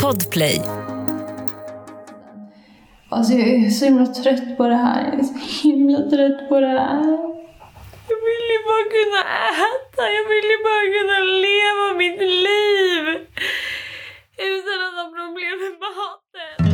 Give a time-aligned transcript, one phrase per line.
[0.00, 0.62] Podplay.
[3.08, 5.04] Alltså jag är så himla trött på det här.
[5.04, 7.02] Jag är så himla trött på det här.
[8.08, 9.22] Jag vill ju bara kunna
[9.68, 10.02] äta.
[10.18, 13.04] Jag vill ju bara kunna leva mitt liv.
[14.38, 16.72] Utan att ha problem med maten.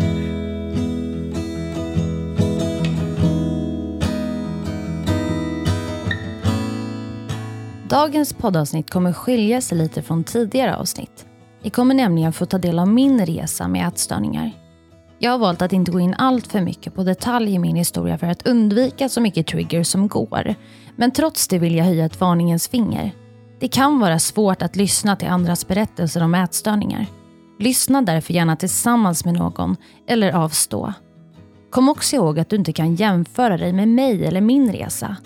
[7.89, 11.28] Dagens poddavsnitt kommer skilja sig lite från tidigare avsnitt.
[11.63, 14.53] Ni kommer nämligen få ta del av min resa med ätstörningar.
[15.19, 18.19] Jag har valt att inte gå in allt för mycket på detalj i min historia
[18.19, 20.55] för att undvika så mycket triggers som går.
[20.97, 23.13] Men trots det vill jag höja ett varningens finger.
[23.61, 27.07] Det kan vara svårt att lyssna till andras berättelser om ätstörningar.
[27.59, 30.93] Lyssna därför gärna tillsammans med någon eller avstå.
[31.71, 35.17] Kom också ihåg att du inte kan jämföra dig med mig eller min resa.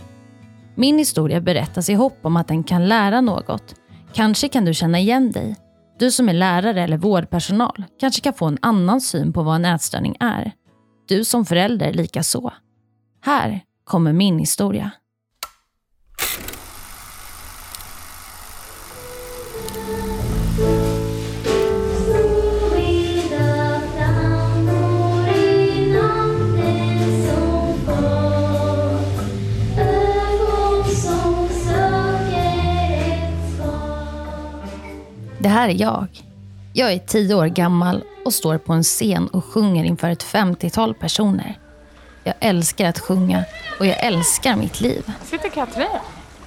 [0.75, 3.75] Min historia berättas i hopp om att den kan lära något.
[4.13, 5.57] Kanske kan du känna igen dig.
[6.03, 9.65] Du som är lärare eller vårdpersonal kanske kan få en annan syn på vad en
[9.65, 10.53] ätstörning är.
[11.09, 12.53] Du som förälder lika så.
[13.21, 14.91] Här kommer min historia.
[35.43, 36.07] Det här är jag.
[36.73, 40.95] Jag är tio år gammal och står på en scen och sjunger inför ett 50-tal
[40.95, 41.59] personer.
[42.25, 43.45] Jag älskar att sjunga
[43.79, 45.13] och jag älskar mitt liv.
[45.25, 45.89] sitter Katrin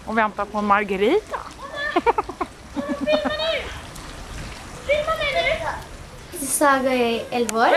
[0.05, 1.37] och väntar på en Margarita.
[6.39, 7.67] Saga är 11 år.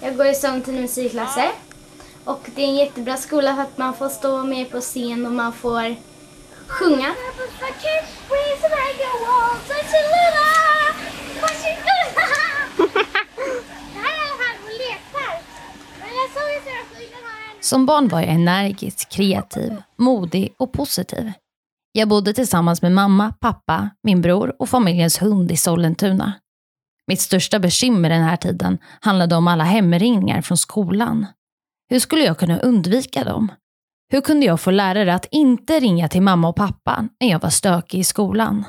[0.00, 1.50] Jag går i sång till musikklasser.
[2.24, 5.32] Och det är en jättebra skola för att man får stå med på scen och
[5.32, 5.96] man får
[6.68, 7.14] sjunga.
[17.60, 21.32] Som barn var jag energisk, kreativ, modig och positiv.
[21.92, 26.32] Jag bodde tillsammans med mamma, pappa, min bror och familjens hund i Sollentuna.
[27.06, 31.26] Mitt största bekymmer den här tiden handlade om alla hemringningar från skolan.
[31.88, 33.52] Hur skulle jag kunna undvika dem?
[34.08, 37.50] Hur kunde jag få lärare att inte ringa till mamma och pappa när jag var
[37.50, 38.64] stökig i skolan?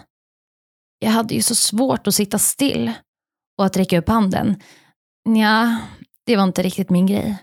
[0.99, 2.91] Jag hade ju så svårt att sitta still
[3.57, 4.61] och att räcka upp handen.
[5.23, 5.77] Ja,
[6.25, 7.37] det var inte riktigt min grej.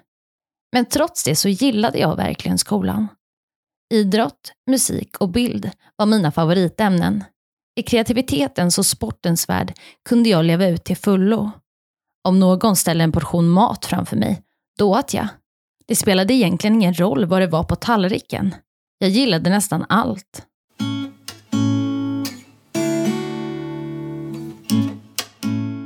[0.72, 3.08] Men trots det så gillade jag verkligen skolan.
[3.94, 7.24] Idrott, musik och bild var mina favoritämnen.
[7.76, 9.78] I kreativitetens och sportens värld
[10.08, 11.50] kunde jag leva ut till fullo.
[12.28, 14.42] Om någon ställde en portion mat framför mig,
[14.78, 15.28] då åt jag.
[15.88, 18.54] Det spelade egentligen ingen roll vad det var på tallriken.
[18.98, 20.42] Jag gillade nästan allt.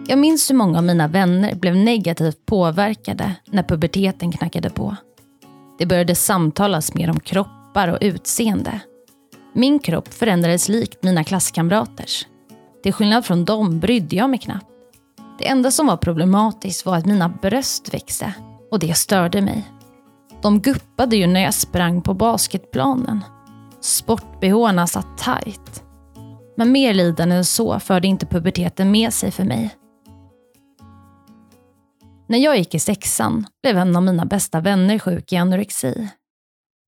[0.09, 4.97] Jag minns hur många av mina vänner blev negativt påverkade när puberteten knackade på.
[5.79, 8.81] Det började samtalas mer om kroppar och utseende.
[9.55, 12.27] Min kropp förändrades likt mina klasskamraters.
[12.83, 14.67] Till skillnad från dem brydde jag mig knappt.
[15.39, 18.35] Det enda som var problematiskt var att mina bröst växte
[18.71, 19.78] och det störde mig.
[20.43, 23.25] De guppade ju när jag sprang på basketplanen.
[23.81, 25.83] Sport-bhna satt tight.
[26.57, 29.75] Men mer lidande än så förde inte puberteten med sig för mig.
[32.29, 36.09] När jag gick i sexan blev en av mina bästa vänner sjuk i anorexi.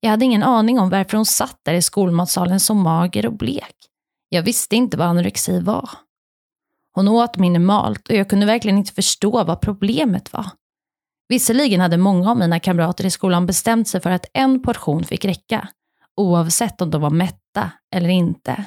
[0.00, 3.77] Jag hade ingen aning om varför hon satt där i skolmatsalen så mager och blek.
[4.28, 5.91] Jag visste inte vad anorexi var.
[6.93, 10.47] Hon åt minimalt och jag kunde verkligen inte förstå vad problemet var.
[11.31, 15.25] Visserligen hade många av mina kamrater i skolan bestämt sig för att en portion fick
[15.25, 15.69] räcka,
[16.17, 18.65] oavsett om de var mätta eller inte.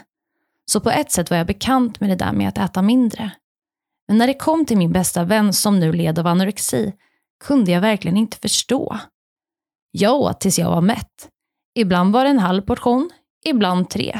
[0.71, 3.31] Så på ett sätt var jag bekant med det där med att äta mindre.
[4.07, 6.93] Men när det kom till min bästa vän som nu led av anorexi
[7.43, 8.99] kunde jag verkligen inte förstå.
[9.91, 11.29] Jag åt tills jag var mätt.
[11.75, 13.09] Ibland var det en halv portion,
[13.45, 14.19] ibland tre.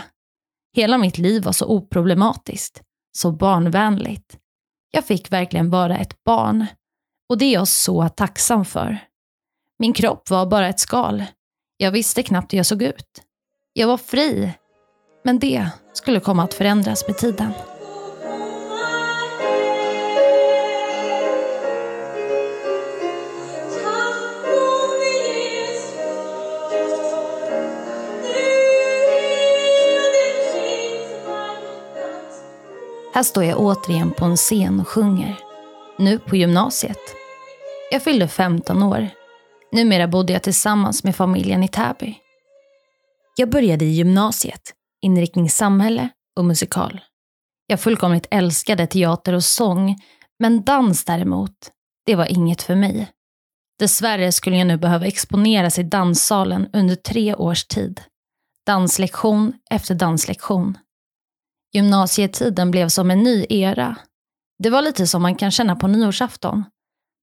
[0.76, 2.82] Hela mitt liv var så oproblematiskt,
[3.18, 4.38] så barnvänligt.
[4.92, 6.66] Jag fick verkligen vara ett barn.
[7.30, 8.98] Och det är jag så tacksam för.
[9.80, 11.24] Min kropp var bara ett skal.
[11.78, 13.24] Jag visste knappt hur jag såg ut.
[13.74, 14.54] Jag var fri.
[15.24, 17.54] Men det skulle komma att förändras med tiden.
[33.14, 35.43] Här står jag återigen på en scen och sjunger.
[36.04, 37.00] Nu på gymnasiet.
[37.92, 39.10] Jag fyllde 15 år.
[39.72, 42.16] Numera bodde jag tillsammans med familjen i Täby.
[43.36, 47.02] Jag började i gymnasiet, inriktning samhälle och musikal.
[47.68, 49.96] Jag fullkomligt älskade teater och sång,
[50.40, 51.72] men dans däremot,
[52.06, 53.12] det var inget för mig.
[53.80, 58.02] Dessvärre skulle jag nu behöva exponeras i danssalen under tre års tid.
[58.66, 60.78] Danslektion efter danslektion.
[61.74, 63.96] Gymnasietiden blev som en ny era.
[64.64, 66.64] Det var lite som man kan känna på nyårsafton.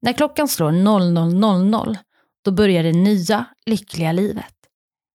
[0.03, 1.97] När klockan slår 00.00,
[2.45, 4.55] då börjar det nya, lyckliga livet.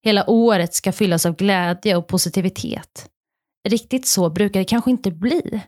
[0.03, 3.09] Hela året ska fyllas av glädje och positivitet.
[3.67, 5.61] Riktigt så brukar det kanske inte bli.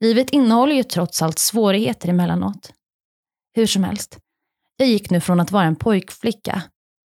[0.00, 2.72] Livet innehåller ju trots allt svårigheter emellanåt.
[3.54, 4.18] Hur som helst,
[4.76, 6.62] jag gick nu från att vara en pojkflicka,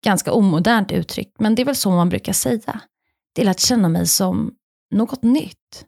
[0.04, 2.80] ganska omodernt uttryckt, men det är väl så man brukar säga,
[3.34, 4.54] till att känna mig som
[4.90, 5.84] något nytt.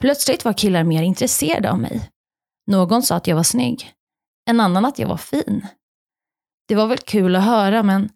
[0.00, 2.10] Plötsligt var killar mer intresserade av mig.
[2.66, 3.92] Någon sa att jag var snygg.
[4.50, 5.66] En annan att jag var fin.
[6.68, 8.10] Det var väl kul att höra, men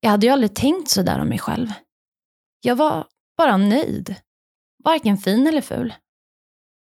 [0.00, 1.68] jag hade ju aldrig tänkt så där om mig själv.
[2.60, 3.06] Jag var
[3.36, 4.14] bara nöjd.
[4.84, 5.94] Varken fin eller ful.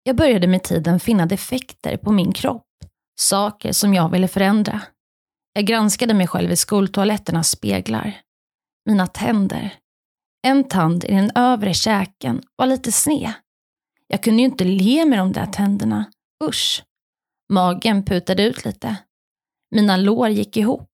[0.03, 2.67] Jag började med tiden finna defekter på min kropp.
[3.19, 4.81] Saker som jag ville förändra.
[5.53, 8.21] Jag granskade mig själv i skoltoaletternas speglar.
[8.85, 9.75] Mina tänder.
[10.47, 13.33] En tand i den övre käken var lite sned.
[14.07, 16.05] Jag kunde ju inte le med de där tänderna.
[16.43, 16.83] Usch.
[17.49, 18.97] Magen putade ut lite.
[19.71, 20.89] Mina lår gick ihop.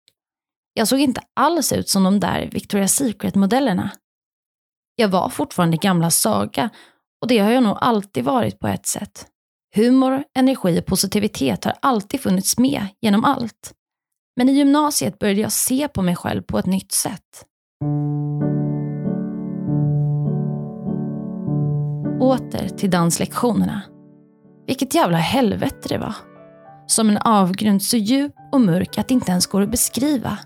[0.74, 3.92] Jag såg inte alls ut som de där Victoria's Secret-modellerna.
[4.96, 6.70] Jag var fortfarande gamla Saga
[7.22, 9.28] och det har jag nog alltid varit på ett sätt.
[9.76, 13.74] Humor, energi och positivitet har alltid funnits med genom allt.
[14.36, 17.46] Men i gymnasiet började jag se på mig själv på ett nytt sätt.
[22.20, 23.82] Åter till danslektionerna.
[24.68, 26.16] Vilket jävla helvete det var.
[26.88, 30.38] Som en avgrund så djup och mörk att det inte ens går att beskriva.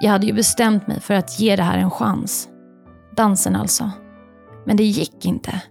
[0.00, 2.48] Jag hade ju bestämt mig för att ge det här en chans.
[3.16, 3.90] Dansen alltså.
[4.66, 5.62] Men det gick inte.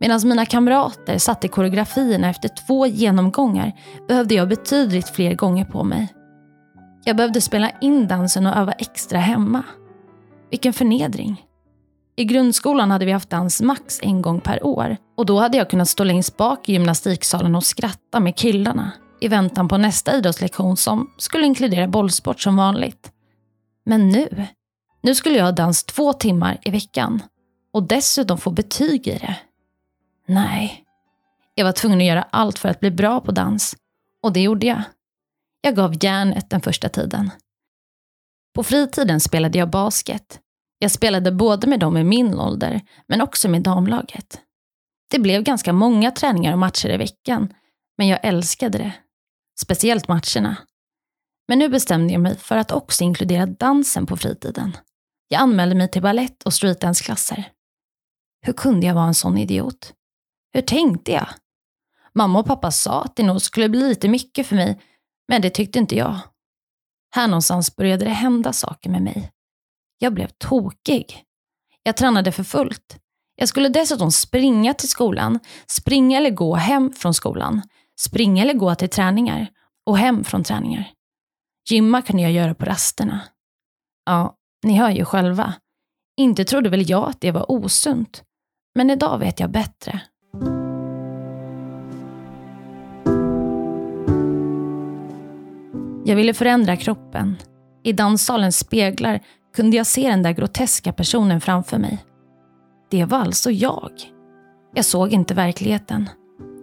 [0.00, 3.72] Medan mina kamrater satte koreografierna efter två genomgångar
[4.08, 6.08] behövde jag betydligt fler gånger på mig.
[7.04, 9.62] Jag behövde spela in dansen och öva extra hemma.
[10.50, 11.45] Vilken förnedring.
[12.16, 15.70] I grundskolan hade vi haft dans max en gång per år och då hade jag
[15.70, 20.76] kunnat stå längst bak i gymnastiksalen och skratta med killarna i väntan på nästa idrottslektion
[20.76, 23.12] som skulle inkludera bollsport som vanligt.
[23.84, 24.46] Men nu,
[25.02, 27.22] nu skulle jag ha dans två timmar i veckan
[27.72, 29.36] och dessutom få betyg i det.
[30.26, 30.84] Nej.
[31.54, 33.76] Jag var tvungen att göra allt för att bli bra på dans.
[34.22, 34.82] Och det gjorde jag.
[35.60, 37.30] Jag gav järnet den första tiden.
[38.54, 40.40] På fritiden spelade jag basket.
[40.78, 44.40] Jag spelade både med dem i min ålder, men också med damlaget.
[45.10, 47.54] Det blev ganska många träningar och matcher i veckan,
[47.98, 48.92] men jag älskade det.
[49.60, 50.56] Speciellt matcherna.
[51.48, 54.76] Men nu bestämde jag mig för att också inkludera dansen på fritiden.
[55.28, 57.50] Jag anmälde mig till ballett och streetdance-klasser.
[58.42, 59.92] Hur kunde jag vara en sån idiot?
[60.52, 61.28] Hur tänkte jag?
[62.14, 64.80] Mamma och pappa sa att det nog skulle bli lite mycket för mig,
[65.28, 66.18] men det tyckte inte jag.
[67.14, 69.32] Här någonstans började det hända saker med mig.
[69.98, 71.22] Jag blev tokig.
[71.82, 72.98] Jag tränade för fullt.
[73.36, 77.62] Jag skulle dessutom springa till skolan, springa eller gå hem från skolan,
[78.00, 79.48] springa eller gå till träningar
[79.86, 80.90] och hem från träningar.
[81.70, 83.20] Gymma kunde jag göra på rasterna.
[84.06, 84.34] Ja,
[84.64, 85.54] ni hör ju själva.
[86.16, 88.22] Inte trodde väl jag att det var osunt.
[88.74, 90.00] Men idag vet jag bättre.
[96.04, 97.36] Jag ville förändra kroppen.
[97.82, 99.20] I danssalens speglar
[99.56, 102.04] kunde jag se den där groteska personen framför mig.
[102.90, 103.90] Det var alltså jag.
[104.74, 106.08] Jag såg inte verkligheten.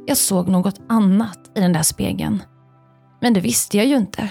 [0.05, 2.43] Jag såg något annat i den där spegeln.
[3.21, 4.29] Men det visste jag ju inte.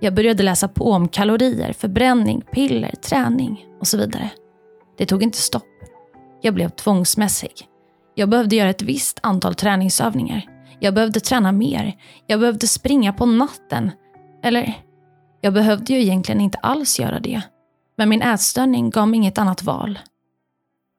[0.00, 4.30] Jag började läsa på om kalorier, förbränning, piller, träning och så vidare.
[4.98, 5.62] Det tog inte stopp.
[6.42, 7.52] Jag blev tvångsmässig.
[8.14, 10.42] Jag behövde göra ett visst antal träningsövningar.
[10.80, 11.96] Jag behövde träna mer.
[12.26, 13.90] Jag behövde springa på natten.
[14.42, 14.74] Eller,
[15.40, 17.42] jag behövde ju egentligen inte alls göra det.
[17.96, 19.98] Men min ätstörning gav mig inget annat val.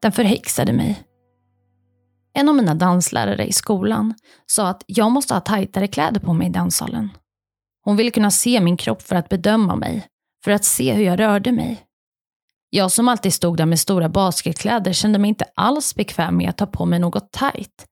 [0.01, 1.03] Den förhäxade mig.
[2.33, 4.13] En av mina danslärare i skolan
[4.45, 7.09] sa att jag måste ha tajtare kläder på mig i danssalen.
[7.81, 10.07] Hon ville kunna se min kropp för att bedöma mig,
[10.43, 11.85] för att se hur jag rörde mig.
[12.69, 16.57] Jag som alltid stod där med stora basketkläder kände mig inte alls bekväm med att
[16.57, 17.85] ta på mig något tajt.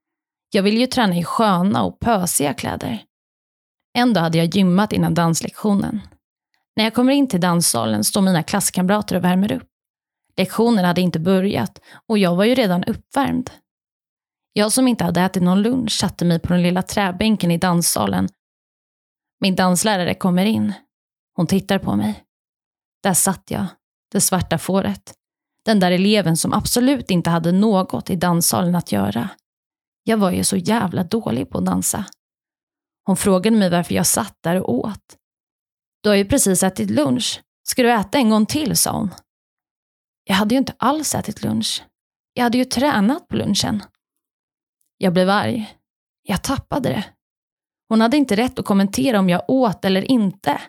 [0.52, 3.04] Jag ville ju träna i sköna och pösiga kläder.
[3.94, 6.02] En dag hade jag gymmat innan danslektionen.
[6.76, 9.68] När jag kommer in till danssalen står mina klasskamrater och värmer upp.
[10.38, 13.52] Lektionen hade inte börjat och jag var ju redan uppvärmd.
[14.54, 18.30] Jag som inte hade ätit någon lunch satte mig på den lilla träbänken i danssalen.
[19.40, 20.74] Min danslärare kommer in.
[21.36, 22.24] Hon tittar på mig.
[23.04, 23.66] Där satt jag,
[24.12, 25.14] det svarta fåret.
[25.66, 29.30] Den där eleven som absolut inte hade något i danssalen att göra.
[30.04, 32.06] Jag var ju så jävla dålig på att dansa.
[33.06, 35.18] Hon frågade mig varför jag satt där och åt.
[36.04, 37.42] Du har ju precis ätit lunch.
[37.64, 39.10] Ska du äta en gång till, sa hon.
[40.24, 41.84] Jag hade ju inte alls ätit lunch.
[42.34, 43.84] Jag hade ju tränat på lunchen.
[44.98, 45.78] Jag blev arg.
[46.24, 47.06] Jag tappade det.
[47.90, 50.62] Hon hade inte rätt att kommentera om jag åt eller inte.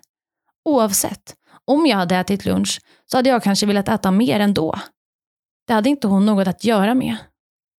[0.65, 4.81] Oavsett, om jag hade ätit lunch så hade jag kanske velat äta mer ändå.
[5.67, 7.17] Det hade inte hon något att göra med.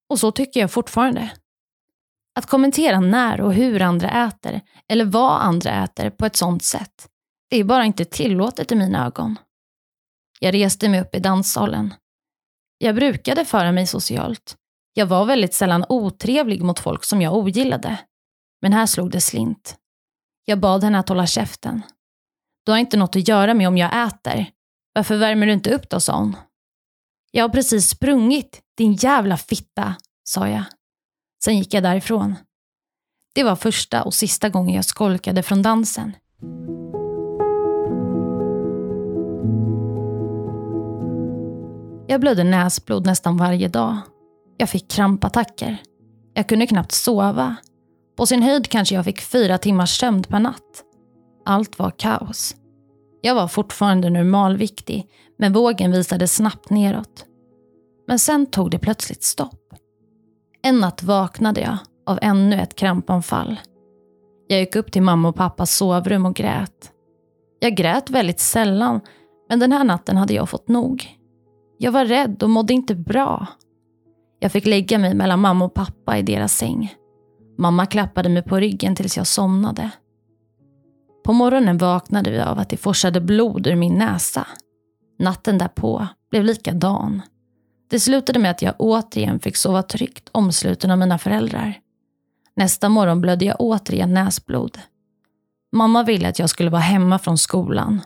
[0.09, 1.31] Och så tycker jag fortfarande.
[2.35, 7.09] Att kommentera när och hur andra äter, eller vad andra äter på ett sånt sätt,
[7.55, 9.39] det är bara inte tillåtet i mina ögon.
[10.39, 11.93] Jag reste mig upp i danssalen.
[12.77, 14.57] Jag brukade föra mig socialt.
[14.93, 17.99] Jag var väldigt sällan otrevlig mot folk som jag ogillade.
[18.61, 19.75] Men här slog det slint.
[20.45, 21.81] Jag bad henne att hålla käften.
[22.65, 24.45] Du har inte något att göra med om jag äter.
[24.93, 26.37] Varför värmer du inte upp då, sa hon.
[27.31, 30.63] Jag har precis sprungit, din jävla fitta, sa jag.
[31.43, 32.35] Sen gick jag därifrån.
[33.35, 36.15] Det var första och sista gången jag skolkade från dansen.
[42.07, 43.97] Jag blödde näsblod nästan varje dag.
[44.57, 45.77] Jag fick krampattacker.
[46.33, 47.55] Jag kunde knappt sova.
[48.17, 50.83] På sin höjd kanske jag fick fyra timmars sömn per natt.
[51.45, 52.55] Allt var kaos.
[53.21, 55.07] Jag var fortfarande normalviktig,
[55.37, 57.25] men vågen visade snabbt neråt.
[58.07, 59.73] Men sen tog det plötsligt stopp.
[60.61, 63.59] En natt vaknade jag av ännu ett krampanfall.
[64.47, 66.91] Jag gick upp till mamma och pappas sovrum och grät.
[67.59, 69.01] Jag grät väldigt sällan,
[69.49, 71.07] men den här natten hade jag fått nog.
[71.77, 73.47] Jag var rädd och mådde inte bra.
[74.39, 76.93] Jag fick lägga mig mellan mamma och pappa i deras säng.
[77.57, 79.91] Mamma klappade mig på ryggen tills jag somnade.
[81.25, 84.47] På morgonen vaknade vi av att det forsade blod ur min näsa.
[85.19, 87.21] Natten därpå blev likadan.
[87.89, 91.79] Det slutade med att jag återigen fick sova tryggt omsluten av mina föräldrar.
[92.55, 94.79] Nästa morgon blödde jag återigen näsblod.
[95.71, 98.01] Mamma ville att jag skulle vara hemma från skolan.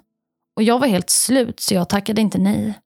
[0.55, 2.79] Och jag var helt slut så jag tackade inte nej.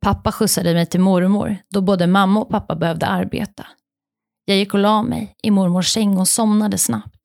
[0.00, 3.66] Pappa skjutsade mig till mormor då både mamma och pappa behövde arbeta.
[4.44, 7.20] Jag gick och la mig i mormors säng och somnade snabbt.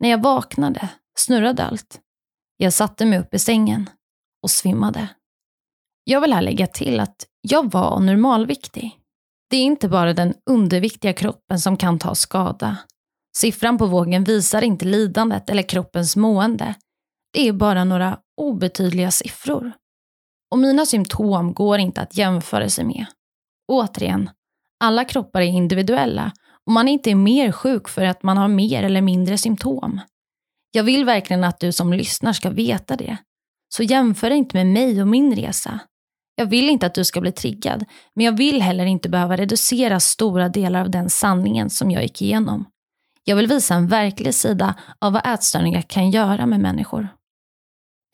[0.00, 2.00] När jag vaknade snurrade allt.
[2.56, 3.90] Jag satte mig upp i sängen
[4.42, 5.08] och svimmade.
[6.04, 8.98] Jag vill här lägga till att jag var normalviktig.
[9.50, 12.76] Det är inte bara den underviktiga kroppen som kan ta skada.
[13.36, 16.74] Siffran på vågen visar inte lidandet eller kroppens mående.
[17.32, 19.72] Det är bara några obetydliga siffror.
[20.50, 23.06] Och mina symptom går inte att jämföra sig med.
[23.72, 24.30] Återigen,
[24.80, 26.32] alla kroppar är individuella
[26.66, 30.00] och man är inte mer sjuk för att man har mer eller mindre symptom.
[30.70, 33.16] Jag vill verkligen att du som lyssnar ska veta det.
[33.74, 35.80] Så jämför inte med mig och min resa.
[36.34, 40.00] Jag vill inte att du ska bli triggad, men jag vill heller inte behöva reducera
[40.00, 42.64] stora delar av den sanningen som jag gick igenom.
[43.24, 47.08] Jag vill visa en verklig sida av vad ätstörningar kan göra med människor.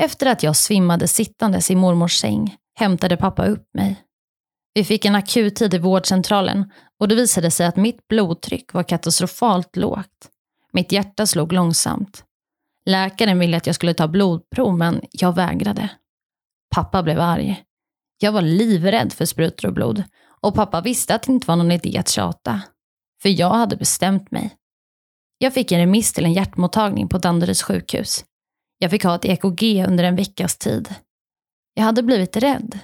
[0.02, 4.04] Efter att jag svimmade sittandes i mormors säng hämtade pappa upp mig.
[4.74, 6.70] Vi fick en akut tid i vårdcentralen
[7.00, 10.30] och det visade sig att mitt blodtryck var katastrofalt lågt.
[10.72, 12.24] Mitt hjärta slog långsamt.
[12.86, 15.88] Läkaren ville att jag skulle ta blodprov men jag vägrade.
[16.74, 17.62] Pappa blev arg.
[18.18, 20.02] Jag var livrädd för sprutor och blod
[20.40, 22.62] och pappa visste att det inte var någon idé att tjata.
[23.22, 24.56] För jag hade bestämt mig.
[25.38, 28.24] Jag fick en remiss till en hjärtmottagning på Danderyds sjukhus.
[28.84, 30.94] Jag fick ha ett EKG under en veckas tid.
[31.74, 32.78] Jag hade blivit rädd.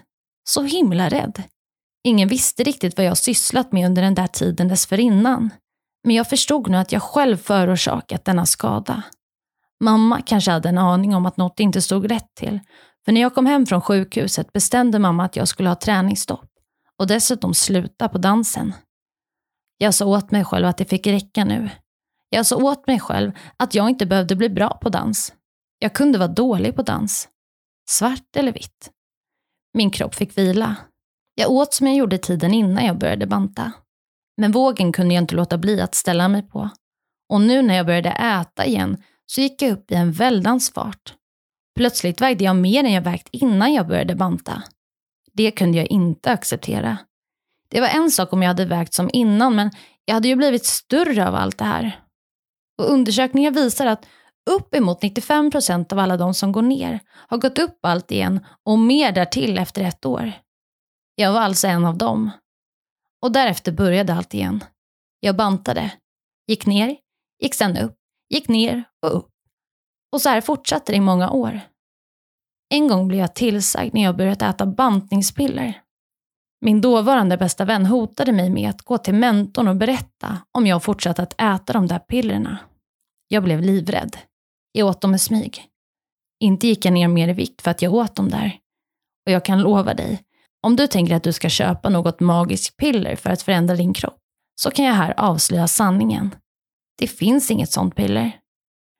[0.45, 1.43] Så himla rädd.
[2.05, 5.51] Ingen visste riktigt vad jag sysslat med under den där tiden dessförinnan.
[6.05, 9.03] Men jag förstod nu att jag själv förorsakat denna skada.
[9.81, 12.61] Mamma kanske hade en aning om att något inte stod rätt till.
[13.05, 16.51] För när jag kom hem från sjukhuset bestämde mamma att jag skulle ha träningsstopp
[16.99, 18.73] och dessutom sluta på dansen.
[19.79, 21.71] Jag sa åt mig själv att det fick räcka nu.
[22.29, 25.33] Jag sa åt mig själv att jag inte behövde bli bra på dans.
[25.83, 27.29] Jag kunde vara dålig på dans.
[27.91, 28.91] Svart eller vitt.
[29.75, 30.77] Min kropp fick vila.
[31.35, 33.73] Jag åt som jag gjorde tiden innan jag började banta.
[34.37, 36.71] Men vågen kunde jag inte låta bli att ställa mig på.
[37.29, 41.15] Och nu när jag började äta igen så gick jag upp i en väldans fart.
[41.77, 44.63] Plötsligt vägde jag mer än jag vägt innan jag började banta.
[45.33, 46.99] Det kunde jag inte acceptera.
[47.69, 49.71] Det var en sak om jag hade vägt som innan, men
[50.05, 52.01] jag hade ju blivit större av allt det här.
[52.79, 54.07] Och undersökningar visar att
[54.51, 58.79] uppemot 95 procent av alla de som går ner har gått upp allt igen och
[58.79, 60.33] mer därtill efter ett år.
[61.15, 62.31] Jag var alltså en av dem.
[63.23, 64.65] Och därefter började allt igen.
[65.21, 65.93] Jag bantade,
[66.47, 66.97] gick ner,
[67.43, 67.97] gick sen upp,
[68.35, 69.31] gick ner och upp.
[70.13, 71.61] Och så här fortsatte det i många år.
[72.75, 75.83] En gång blev jag tillsagd när jag börjat äta bantningspiller.
[76.61, 80.83] Min dåvarande bästa vän hotade mig med att gå till mentorn och berätta om jag
[80.83, 82.59] fortsatte att äta de där pillerna.
[83.29, 84.17] Jag blev livrädd.
[84.73, 85.65] Jag åt dem i smyg.
[86.41, 88.59] Inte gick jag ner mer i vikt för att jag åt dem där.
[89.27, 90.23] Och jag kan lova dig,
[90.63, 94.19] om du tänker att du ska köpa något magiskt piller för att förändra din kropp,
[94.55, 96.35] så kan jag här avslöja sanningen.
[96.99, 98.33] Det finns inget sånt piller.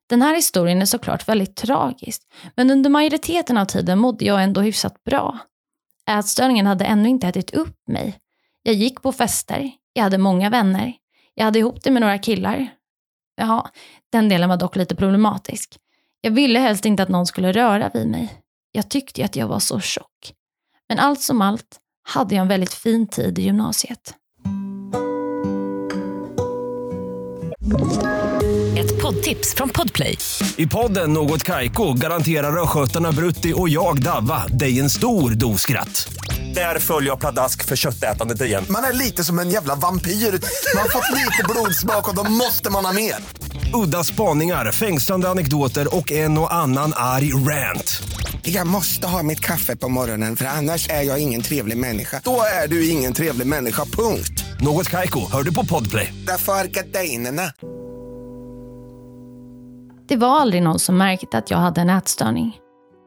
[0.09, 2.23] Den här historien är såklart väldigt tragisk,
[2.57, 5.39] men under majoriteten av tiden mådde jag ändå hyfsat bra.
[6.11, 8.19] Ätstörningen hade ännu inte ätit upp mig.
[8.63, 10.95] Jag gick på fester, jag hade många vänner,
[11.35, 12.69] jag hade ihop det med några killar.
[13.37, 13.69] Ja,
[14.13, 15.77] den delen var dock lite problematisk.
[16.21, 18.35] Jag ville helst inte att någon skulle röra vid mig.
[18.73, 20.35] Jag tyckte att jag var så tjock.
[20.89, 24.15] Men allt som allt hade jag en väldigt fin tid i gymnasiet.
[28.79, 30.19] Ett poddtips från Podplay.
[30.57, 36.13] I podden Något Kaiko garanterar östgötarna Brutti och jag, Davva, dig en stor dos skratt.
[36.55, 38.65] Där följer jag pladask för köttätandet igen.
[38.71, 40.11] Man är lite som en jävla vampyr.
[40.11, 43.15] Man har fått lite blodsmak och då måste man ha mer.
[43.75, 48.03] Udda spaningar, fängslande anekdoter och en och annan arg rant.
[48.43, 52.21] Jag måste ha mitt kaffe på morgonen för annars är jag ingen trevlig människa.
[52.25, 54.45] Då är du ingen trevlig människa, punkt.
[54.61, 56.15] Något Kaiko, hör du på Podplay.
[56.27, 57.43] Därför är gardinerna.
[60.09, 62.59] Det var aldrig någon som märkte att jag hade en ätstörning.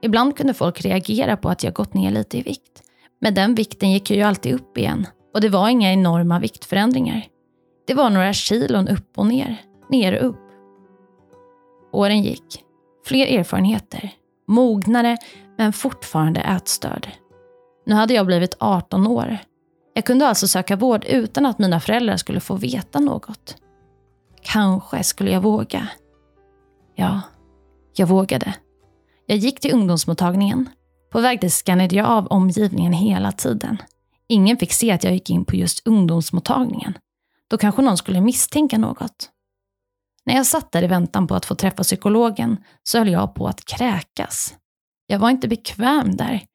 [0.02, 2.82] Ibland kunde folk reagera på att jag gått ner lite i vikt.
[3.22, 7.26] Men den vikten gick ju alltid upp igen och det var inga enorma viktförändringar.
[7.88, 9.58] Det var några kilon upp och ner,
[9.90, 10.43] ner och upp.
[11.94, 12.64] Åren gick.
[13.06, 14.10] Fler erfarenheter.
[14.48, 15.18] Mognare,
[15.58, 17.08] men fortfarande ätstörd.
[17.86, 19.38] Nu hade jag blivit 18 år.
[19.94, 23.56] Jag kunde alltså söka vård utan att mina föräldrar skulle få veta något.
[24.42, 25.88] Kanske skulle jag våga.
[26.96, 27.22] Ja,
[27.96, 28.54] jag vågade.
[29.26, 30.70] Jag gick till ungdomsmottagningen.
[31.12, 33.78] På väg dit skannade jag av omgivningen hela tiden.
[34.28, 36.98] Ingen fick se att jag gick in på just ungdomsmottagningen.
[37.50, 39.30] Då kanske någon skulle misstänka något.
[40.26, 43.48] När jag satt där i väntan på att få träffa psykologen så höll jag på
[43.48, 44.56] att kräkas.
[45.08, 46.46] Jag var inte bekväm där.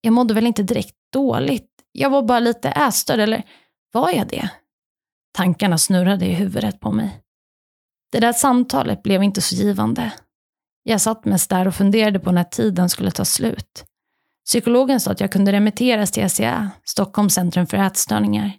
[0.00, 1.70] Jag mådde väl inte direkt dåligt.
[1.92, 3.42] Jag var bara lite ätstörd, eller
[3.92, 4.50] var jag det?
[5.32, 7.20] Tankarna snurrade i huvudet på mig.
[8.12, 10.12] Det där samtalet blev inte så givande.
[10.82, 13.84] Jag satt mest där och funderade på när tiden skulle ta slut.
[14.44, 18.52] Psykologen sa att jag kunde remitteras till SCA, Stockholms centrum för ätstörningar.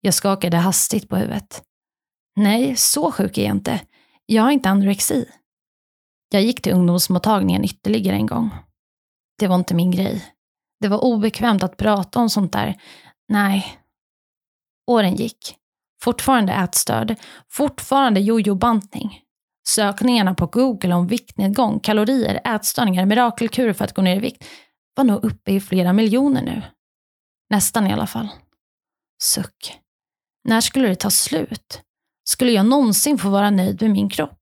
[0.00, 1.62] Jag skakade hastigt på huvudet.
[2.36, 3.80] Nej, så sjuk är jag inte.
[4.26, 5.28] Jag har inte anorexi.
[6.28, 8.50] Jag gick till ungdomsmottagningen ytterligare en gång.
[9.38, 10.24] Det var inte min grej.
[10.80, 12.80] Det var obekvämt att prata om sånt där.
[13.28, 13.78] Nej.
[14.86, 15.56] Åren gick.
[16.02, 17.16] Fortfarande ätstörd.
[17.48, 19.20] Fortfarande jojo-bantning.
[19.68, 24.44] Sökningarna på Google om viktnedgång, kalorier, ätstörningar, mirakelkur för att gå ner i vikt
[24.96, 26.62] var nog uppe i flera miljoner nu.
[27.50, 28.28] Nästan i alla fall.
[29.22, 29.80] Suck.
[30.44, 31.82] När skulle det ta slut?
[32.28, 34.38] Skulle jag någonsin få vara nöjd med min kropp?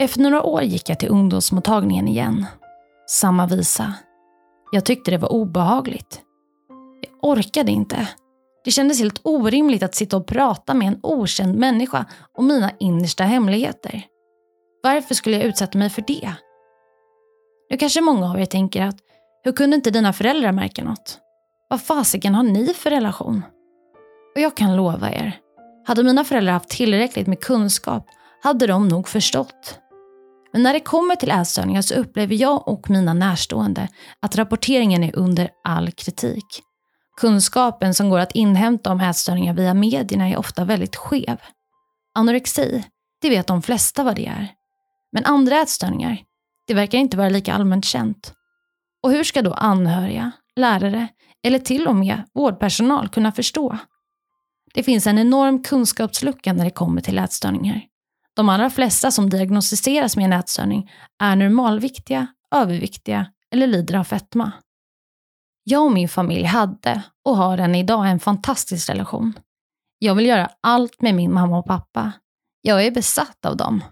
[0.00, 2.46] Efter några år gick jag till ungdomsmottagningen igen.
[3.06, 3.94] Samma visa.
[4.72, 6.22] Jag tyckte det var obehagligt.
[7.00, 8.08] Jag orkade inte.
[8.64, 13.24] Det kändes helt orimligt att sitta och prata med en okänd människa om mina innersta
[13.24, 14.02] hemligheter.
[14.82, 16.32] Varför skulle jag utsätta mig för det?
[17.70, 18.96] Nu kanske många av er tänker att
[19.42, 21.18] hur kunde inte dina föräldrar märka något?
[21.68, 23.42] Vad fasiken har ni för relation?
[24.34, 25.38] Och jag kan lova er,
[25.86, 28.06] hade mina föräldrar haft tillräckligt med kunskap
[28.42, 29.78] hade de nog förstått.
[30.52, 33.88] Men när det kommer till ätstörningar så upplever jag och mina närstående
[34.20, 36.62] att rapporteringen är under all kritik.
[37.20, 41.40] Kunskapen som går att inhämta om ätstörningar via medierna är ofta väldigt skev.
[42.14, 42.84] Anorexi,
[43.20, 44.48] det vet de flesta vad det är.
[45.12, 46.18] Men andra ätstörningar,
[46.66, 48.34] det verkar inte vara lika allmänt känt.
[49.02, 51.08] Och hur ska då anhöriga, lärare
[51.42, 53.78] eller till och med vårdpersonal kunna förstå?
[54.74, 57.82] Det finns en enorm kunskapslucka när det kommer till ätstörningar.
[58.34, 60.90] De allra flesta som diagnostiseras med en ätstörning
[61.22, 64.52] är normalviktiga, överviktiga eller lider av fetma.
[65.64, 69.32] Jag och min familj hade och har än idag en fantastisk relation.
[69.98, 72.12] Jag vill göra allt med min mamma och pappa.
[72.62, 73.84] Jag är besatt av dem.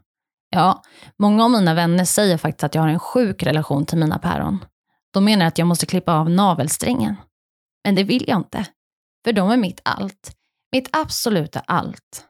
[0.51, 0.83] Ja,
[1.19, 4.65] många av mina vänner säger faktiskt att jag har en sjuk relation till mina päron.
[5.11, 7.17] De menar att jag måste klippa av navelsträngen.
[7.85, 8.67] Men det vill jag inte.
[9.25, 10.33] För de är mitt allt.
[10.73, 12.25] Mitt absoluta allt.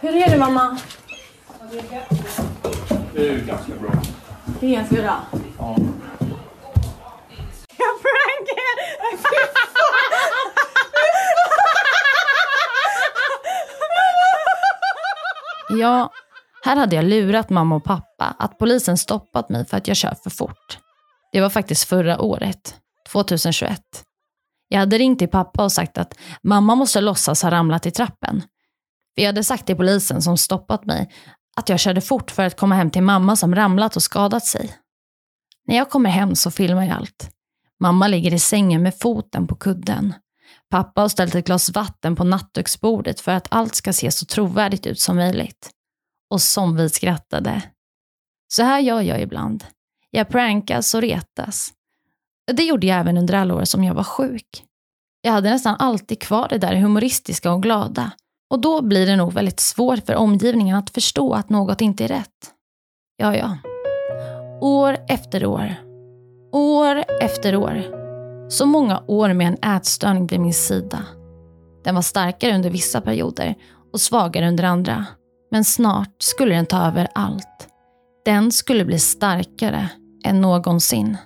[0.00, 0.78] Hur är det mamma?
[3.14, 4.02] Det är ganska bra.
[4.60, 5.20] Det är ganska bra.
[5.58, 5.76] Ja.
[7.78, 8.72] Jag prankar!
[15.78, 16.10] Ja,
[16.64, 19.96] här hade jag lurat mamma och pappa pappa att polisen stoppat mig för att jag
[19.96, 20.78] kör för fort.
[21.32, 22.76] Det var faktiskt förra året,
[23.08, 23.80] 2021.
[24.68, 28.40] Jag hade ringt till pappa och sagt att mamma måste låtsas ha ramlat i trappen.
[29.14, 31.12] För jag hade sagt till polisen som stoppat mig
[31.56, 34.74] att jag körde fort för att komma hem till mamma som ramlat och skadat sig.
[35.66, 37.30] När jag kommer hem så filmar jag allt.
[37.80, 40.14] Mamma ligger i sängen med foten på kudden.
[40.70, 44.86] Pappa har ställt ett glas vatten på nattduksbordet för att allt ska se så trovärdigt
[44.86, 45.70] ut som möjligt.
[46.30, 47.62] Och som vi skrattade.
[48.48, 49.64] Så här gör jag ibland.
[50.14, 51.72] Jag prankas och retas.
[52.52, 54.64] Det gjorde jag även under alla år som jag var sjuk.
[55.22, 58.10] Jag hade nästan alltid kvar det där humoristiska och glada.
[58.50, 62.08] Och då blir det nog väldigt svårt för omgivningen att förstå att något inte är
[62.08, 62.50] rätt.
[63.16, 63.58] Ja, ja.
[64.60, 65.74] År efter år.
[66.52, 67.82] År efter år.
[68.50, 71.06] Så många år med en ätstörning vid min sida.
[71.84, 73.54] Den var starkare under vissa perioder
[73.92, 75.06] och svagare under andra.
[75.50, 77.68] Men snart skulle den ta över allt.
[78.24, 79.88] Den skulle bli starkare
[80.24, 81.16] än någonsin.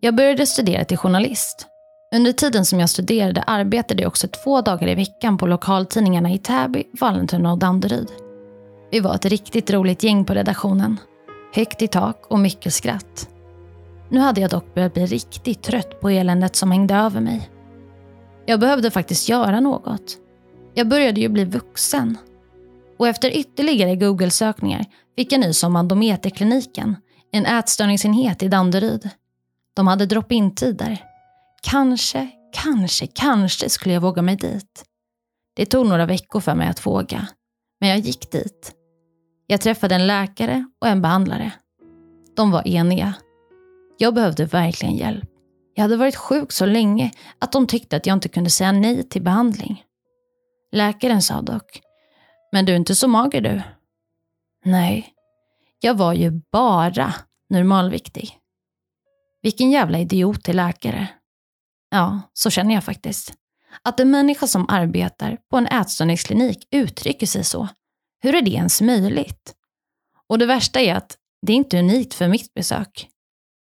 [0.00, 1.66] Jag började studera till journalist.
[2.14, 6.38] Under tiden som jag studerade arbetade jag också två dagar i veckan på lokaltidningarna i
[6.38, 8.08] Täby, Vallentuna och Danderyd.
[8.90, 10.96] Vi var ett riktigt roligt gäng på redaktionen.
[11.54, 13.28] Högt i tak och mycket skratt.
[14.08, 17.50] Nu hade jag dock börjat bli riktigt trött på eländet som hängde över mig.
[18.46, 20.18] Jag behövde faktiskt göra något.
[20.74, 22.18] Jag började ju bli vuxen.
[22.98, 24.84] Och efter ytterligare Google-sökningar
[25.16, 26.96] fick jag nys om Andometerkliniken
[27.32, 29.10] en ätstörningsenhet i Danderyd.
[29.74, 31.04] De hade drop-in-tider.
[31.62, 34.84] Kanske, kanske, kanske skulle jag våga mig dit.
[35.56, 37.28] Det tog några veckor för mig att våga.
[37.80, 38.72] Men jag gick dit.
[39.46, 41.52] Jag träffade en läkare och en behandlare.
[42.36, 43.14] De var eniga.
[43.98, 45.28] Jag behövde verkligen hjälp.
[45.74, 49.08] Jag hade varit sjuk så länge att de tyckte att jag inte kunde säga nej
[49.08, 49.84] till behandling.
[50.72, 51.80] Läkaren sa dock,
[52.52, 53.62] men du är inte så mager du.
[54.64, 55.14] Nej,
[55.80, 57.14] jag var ju bara
[57.50, 58.38] normalviktig.
[59.42, 61.08] Vilken jävla idiot till läkare.
[61.90, 63.34] Ja, så känner jag faktiskt.
[63.82, 67.68] Att en människa som arbetar på en ätstörningsklinik uttrycker sig så.
[68.20, 69.54] Hur är det ens möjligt?
[70.28, 73.08] Och det värsta är att det är inte unikt för mitt besök.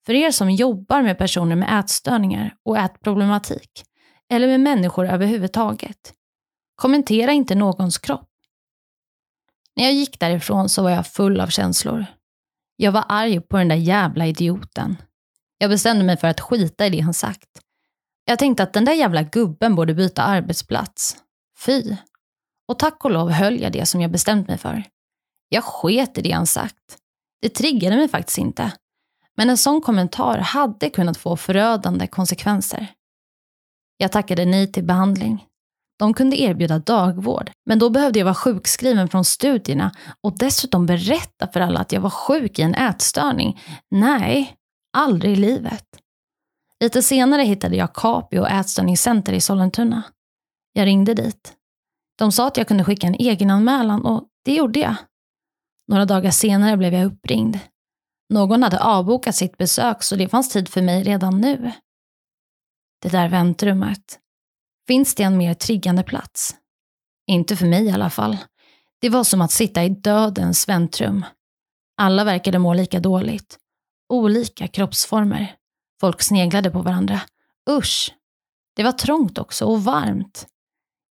[0.05, 3.83] För er som jobbar med personer med ätstörningar och ätproblematik,
[4.29, 6.13] eller med människor överhuvudtaget,
[6.75, 8.28] kommentera inte någons kropp.
[9.79, 12.05] När jag gick därifrån så var jag full av känslor.
[12.75, 14.97] Jag var arg på den där jävla idioten.
[15.57, 17.49] Jag bestämde mig för att skita i det han sagt.
[18.25, 21.17] Jag tänkte att den där jävla gubben borde byta arbetsplats.
[21.59, 21.95] Fy.
[22.67, 24.83] Och tack och lov höll jag det som jag bestämt mig för.
[25.49, 26.97] Jag sket i det han sagt.
[27.41, 28.71] Det triggade mig faktiskt inte.
[29.37, 32.87] Men en sån kommentar hade kunnat få förödande konsekvenser.
[33.97, 35.45] Jag tackade nej till behandling.
[35.99, 39.91] De kunde erbjuda dagvård, men då behövde jag vara sjukskriven från studierna
[40.23, 43.61] och dessutom berätta för alla att jag var sjuk i en ätstörning.
[43.91, 44.55] Nej,
[44.97, 45.85] aldrig i livet.
[46.79, 50.03] Lite senare hittade jag Capio ätstörningscenter i Sollentuna.
[50.73, 51.53] Jag ringde dit.
[52.17, 54.95] De sa att jag kunde skicka en egenanmälan och det gjorde jag.
[55.87, 57.59] Några dagar senare blev jag uppringd.
[58.29, 61.71] Någon hade avbokat sitt besök så det fanns tid för mig redan nu.
[63.01, 64.19] Det där väntrummet.
[64.89, 66.55] Finns det en mer triggande plats?
[67.27, 68.37] Inte för mig i alla fall.
[69.01, 71.25] Det var som att sitta i dödens väntrum.
[71.97, 73.57] Alla verkade må lika dåligt.
[74.13, 75.55] Olika kroppsformer.
[76.01, 77.21] Folk sneglade på varandra.
[77.69, 78.13] Usch!
[78.75, 80.47] Det var trångt också och varmt.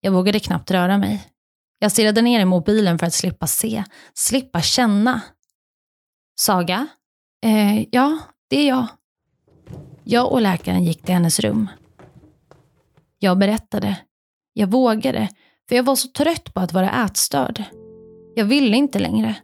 [0.01, 1.29] Jag vågade knappt röra mig.
[1.79, 3.85] Jag stirrade ner i mobilen för att slippa se,
[4.15, 5.21] slippa känna.
[6.41, 6.87] Saga?
[7.45, 8.87] Eh, ja, det är jag.
[10.05, 11.69] Jag och läkaren gick till hennes rum.
[13.25, 13.97] Jag berättade.
[14.53, 15.29] Jag vågade,
[15.69, 17.65] för jag var så trött på att vara ätstörd.
[18.35, 19.37] Jag ville inte längre.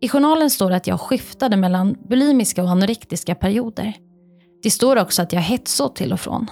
[0.00, 3.94] I journalen står det att jag skiftade mellan bulimiska och anorektiska perioder.
[4.62, 6.46] Det står också att jag hetsåt till och från.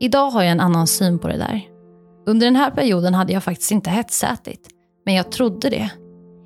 [0.00, 1.62] Idag har jag en annan syn på det där.
[2.26, 4.68] Under den här perioden hade jag faktiskt inte hetsätit,
[5.04, 5.90] men jag trodde det.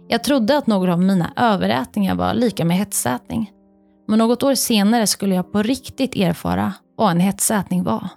[0.08, 3.50] Jag trodde att några av mina överätningar var lika med hetsätning.
[4.08, 8.08] Men något år senare skulle jag på riktigt erfara vad en hetsätning var.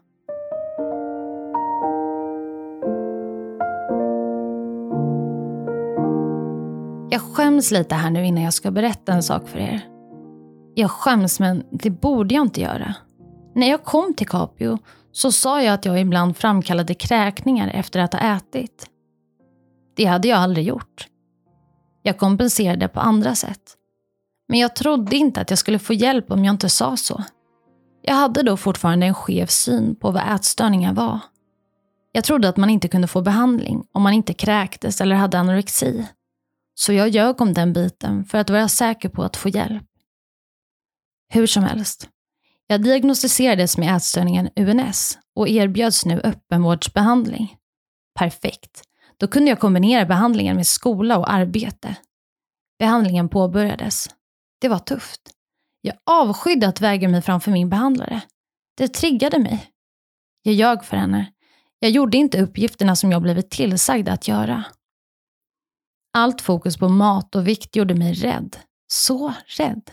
[7.16, 9.82] Jag skäms lite här nu innan jag ska berätta en sak för er.
[10.74, 12.96] Jag skäms, men det borde jag inte göra.
[13.56, 14.80] När jag kom till Capio
[15.12, 18.88] så sa jag att jag ibland framkallade kräkningar efter att ha ätit.
[19.96, 21.08] Det hade jag aldrig gjort.
[22.04, 23.62] Jag kompenserade på andra sätt.
[24.48, 27.24] Men jag trodde inte att jag skulle få hjälp om jag inte sa så.
[28.02, 31.20] Jag hade då fortfarande en skev syn på vad ätstörningar var.
[32.12, 36.06] Jag trodde att man inte kunde få behandling om man inte kräktes eller hade anorexi.
[36.76, 39.84] Så jag ljög om den biten för att vara säker på att få hjälp.
[41.34, 42.10] Hur som helst.
[42.68, 47.58] Jag diagnostiserades med ätstörningen UNS och erbjöds nu öppenvårdsbehandling.
[48.20, 48.82] Perfekt.
[49.18, 51.96] Då kunde jag kombinera behandlingen med skola och arbete.
[52.80, 54.10] Behandlingen påbörjades.
[54.62, 55.22] Det var tufft.
[55.82, 58.22] Jag avskydde att väga mig framför min behandlare.
[58.78, 59.72] Det triggade mig.
[60.42, 61.32] Jag ljög för henne.
[61.80, 64.64] Jag gjorde inte uppgifterna som jag blivit tillsagd att göra.
[66.18, 68.58] Allt fokus på mat och vikt gjorde mig rädd.
[68.88, 69.92] Så rädd.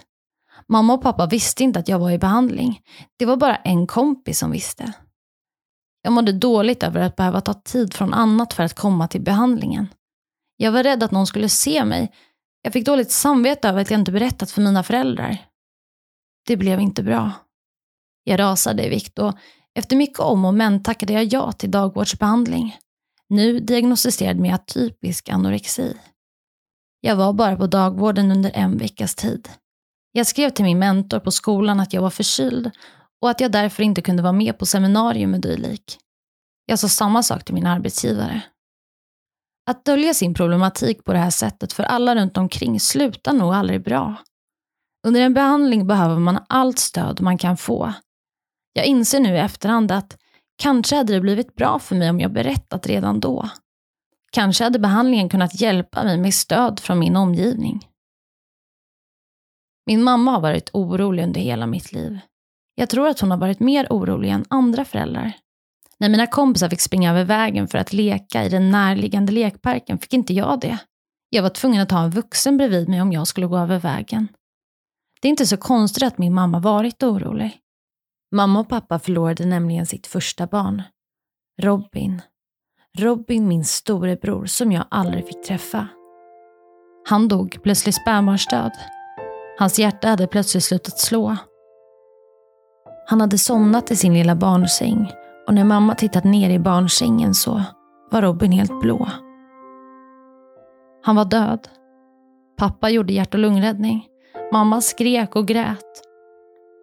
[0.69, 2.81] Mamma och pappa visste inte att jag var i behandling.
[3.19, 4.93] Det var bara en kompis som visste.
[6.03, 9.87] Jag mådde dåligt över att behöva ta tid från annat för att komma till behandlingen.
[10.57, 12.13] Jag var rädd att någon skulle se mig.
[12.63, 15.39] Jag fick dåligt samvete över att jag inte berättat för mina föräldrar.
[16.47, 17.31] Det blev inte bra.
[18.25, 19.39] Jag rasade i vikt och
[19.75, 22.77] efter mycket om och men tackade jag ja till dagvårdsbehandling.
[23.29, 25.97] Nu diagnostiserad med atypisk anorexi.
[27.05, 29.49] Jag var bara på dagvården under en veckas tid.
[30.13, 32.71] Jag skrev till min mentor på skolan att jag var förkyld
[33.23, 35.99] och att jag därför inte kunde vara med på seminarium och dylik.
[36.67, 38.43] Jag sa samma sak till min arbetsgivare.
[39.71, 43.85] Att dölja sin problematik på det här sättet för alla runt omkring slutar nog aldrig
[43.85, 44.17] bra.
[45.07, 47.93] Under en behandling behöver man allt stöd man kan få.
[48.73, 50.17] Jag inser nu i efterhand att
[50.57, 53.49] kanske hade det blivit bra för mig om jag berättat redan då.
[54.33, 57.87] Kanske hade behandlingen kunnat hjälpa mig med stöd från min omgivning.
[59.87, 62.19] Min mamma har varit orolig under hela mitt liv.
[62.75, 65.33] Jag tror att hon har varit mer orolig än andra föräldrar.
[65.99, 70.13] När mina kompisar fick springa över vägen för att leka i den närliggande lekparken fick
[70.13, 70.79] inte jag det.
[71.29, 74.29] Jag var tvungen att ha en vuxen bredvid mig om jag skulle gå över vägen.
[75.21, 77.59] Det är inte så konstigt att min mamma varit orolig.
[78.35, 80.83] Mamma och pappa förlorade nämligen sitt första barn.
[81.63, 82.23] Robin.
[82.99, 85.89] Robin, min storebror, som jag aldrig fick träffa.
[87.09, 88.73] Han dog plötsligt spädbarnsdöd.
[89.59, 91.37] Hans hjärta hade plötsligt slutat slå.
[93.07, 95.13] Han hade somnat i sin lilla barnsäng
[95.47, 97.63] och när mamma tittat ner i barnsängen så
[98.11, 99.09] var Robin helt blå.
[101.03, 101.69] Han var död.
[102.59, 104.07] Pappa gjorde hjärt och lungräddning.
[104.53, 106.03] Mamma skrek och grät.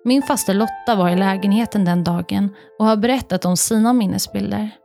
[0.03, 4.78] Min faster Lotta var i lägenheten den dagen och har berättat om sina minnesbilder.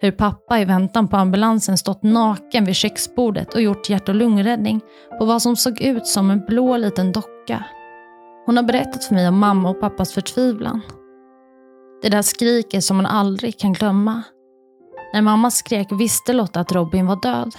[0.00, 4.80] Hur pappa i väntan på ambulansen stått naken vid köksbordet och gjort hjärt och lungräddning
[5.18, 7.64] på vad som såg ut som en blå liten docka.
[8.46, 10.80] Hon har berättat för mig om mamma och pappas förtvivlan.
[12.02, 14.22] Det där skriket som hon aldrig kan glömma.
[15.12, 17.54] När mamma skrek visste Lotta att Robin var död.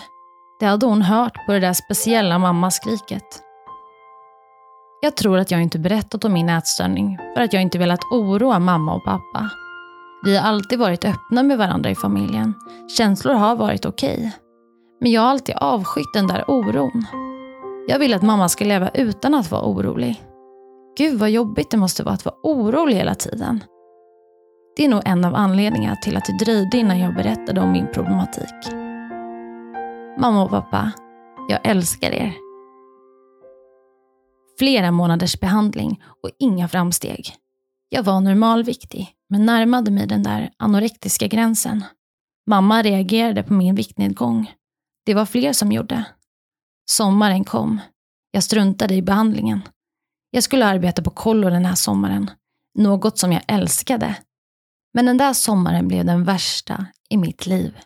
[0.60, 3.43] Det hade hon hört på det där speciella mammaskriket.
[5.02, 8.60] Jag tror att jag inte berättat om min ätstörning för att jag inte velat oroa
[8.60, 9.50] mamma och pappa.
[10.23, 12.53] Vi har alltid varit öppna med varandra i familjen.
[12.97, 14.17] Känslor har varit okej.
[14.17, 14.32] Okay.
[15.01, 17.06] Men jag har alltid avskytt den där oron.
[17.88, 20.23] Jag vill att mamma ska leva utan att vara orolig.
[20.97, 23.63] Gud vad jobbigt det måste vara att vara orolig hela tiden.
[24.75, 27.88] Det är nog en av anledningarna till att det dröjde innan jag berättade om min
[27.93, 28.73] problematik.
[30.19, 30.91] Mamma och pappa,
[31.49, 32.34] jag älskar er.
[34.60, 37.34] Flera månaders behandling och inga framsteg.
[37.89, 41.84] Jag var normalviktig, men närmade mig den där anorektiska gränsen.
[42.50, 44.52] Mamma reagerade på min viktnedgång.
[45.06, 46.06] Det var fler som gjorde.
[46.92, 47.80] Sommaren kom.
[48.32, 49.62] Jag struntade i behandlingen.
[50.32, 52.30] Jag skulle arbeta på kollo den här sommaren.
[52.80, 54.16] Något som jag älskade.
[54.94, 57.78] Men den där sommaren blev den värsta i mitt liv.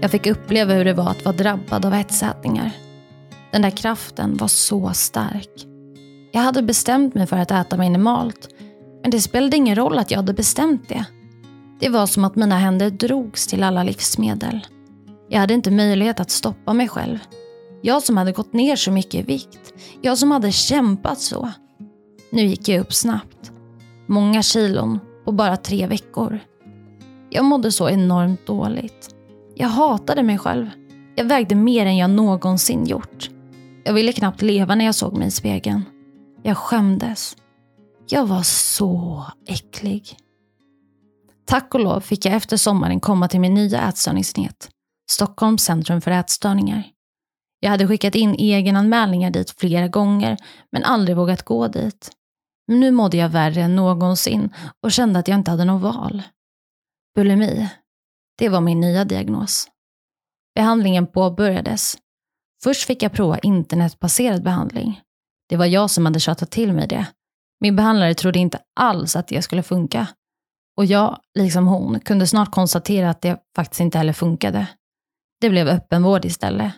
[0.00, 2.70] Jag fick uppleva hur det var att vara drabbad av hetsätningar.
[3.52, 5.66] Den där kraften var så stark.
[6.32, 8.48] Jag hade bestämt mig för att äta minimalt,
[9.02, 11.04] men det spelade ingen roll att jag hade bestämt det.
[11.80, 14.66] Det var som att mina händer drogs till alla livsmedel.
[15.28, 17.18] Jag hade inte möjlighet att stoppa mig själv.
[17.82, 19.74] Jag som hade gått ner så mycket i vikt.
[20.00, 21.50] Jag som hade kämpat så.
[22.30, 23.52] Nu gick jag upp snabbt.
[24.06, 26.40] Många kilon på bara tre veckor.
[27.30, 29.14] Jag mådde så enormt dåligt.
[29.54, 30.66] Jag hatade mig själv.
[31.16, 33.30] Jag vägde mer än jag någonsin gjort.
[33.84, 35.84] Jag ville knappt leva när jag såg mig i spegeln.
[36.42, 37.36] Jag skämdes.
[38.10, 40.16] Jag var så äcklig.
[41.44, 44.70] Tack och lov fick jag efter sommaren komma till min nya ätstörningsenhet,
[45.10, 46.84] Stockholms centrum för ätstörningar.
[47.60, 50.36] Jag hade skickat in egenanmälningar dit flera gånger,
[50.72, 52.10] men aldrig vågat gå dit.
[52.68, 56.22] Men nu mådde jag värre än någonsin och kände att jag inte hade något val.
[57.14, 57.68] Bulimi,
[58.38, 59.68] det var min nya diagnos.
[60.54, 61.98] Behandlingen påbörjades.
[62.62, 65.00] Först fick jag prova internetbaserad behandling.
[65.48, 67.06] Det var jag som hade tjatat till mig det.
[67.60, 70.06] Min behandlare trodde inte alls att det skulle funka.
[70.76, 74.66] Och jag, liksom hon, kunde snart konstatera att det faktiskt inte heller funkade.
[75.40, 76.72] Det blev öppenvård istället.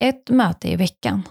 [0.00, 1.22] Ett möte i veckan.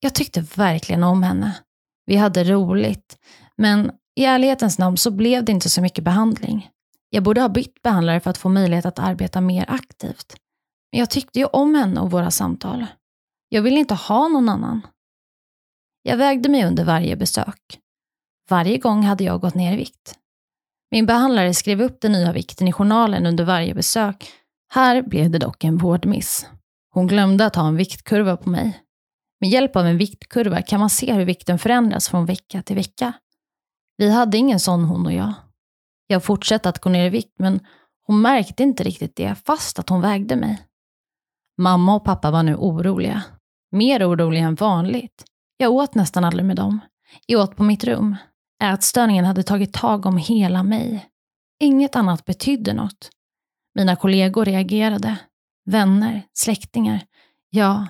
[0.00, 1.58] Jag tyckte verkligen om henne.
[2.06, 3.18] Vi hade roligt,
[3.56, 6.70] men i ärlighetens namn så blev det inte så mycket behandling.
[7.10, 10.36] Jag borde ha bytt behandlare för att få möjlighet att arbeta mer aktivt.
[10.92, 12.86] Men jag tyckte ju om henne och våra samtal.
[13.48, 14.80] Jag ville inte ha någon annan.
[16.02, 17.81] Jag vägde mig under varje besök.
[18.52, 20.14] Varje gång hade jag gått ner i vikt.
[20.90, 24.32] Min behandlare skrev upp den nya vikten i journalen under varje besök.
[24.68, 26.46] Här blev det dock en vårdmiss.
[26.90, 28.82] Hon glömde att ha en viktkurva på mig.
[29.40, 33.12] Med hjälp av en viktkurva kan man se hur vikten förändras från vecka till vecka.
[33.96, 35.32] Vi hade ingen sån hon och jag.
[36.06, 37.60] Jag fortsatte att gå ner i vikt men
[38.06, 40.62] hon märkte inte riktigt det fast att hon vägde mig.
[41.58, 43.22] Mamma och pappa var nu oroliga.
[43.70, 45.24] Mer oroliga än vanligt.
[45.56, 46.80] Jag åt nästan aldrig med dem.
[47.26, 48.16] Jag åt på mitt rum.
[48.62, 51.08] Ätstörningen hade tagit tag om hela mig.
[51.60, 53.10] Inget annat betydde något.
[53.74, 55.16] Mina kollegor reagerade.
[55.64, 57.06] Vänner, släktingar.
[57.50, 57.86] Ja,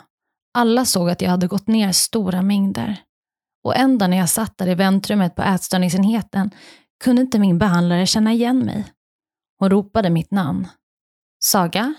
[0.54, 2.96] alla såg att jag hade gått ner stora mängder.
[3.64, 6.50] Och en dag när jag satt där i väntrummet på ätstörningsenheten
[7.04, 8.84] kunde inte min behandlare känna igen mig.
[9.58, 10.68] Hon ropade mitt namn.
[11.44, 11.94] Saga?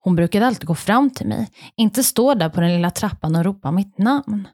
[0.00, 3.44] Hon brukade alltid gå fram till mig, inte stå där på den lilla trappan och
[3.44, 4.48] ropa mitt namn.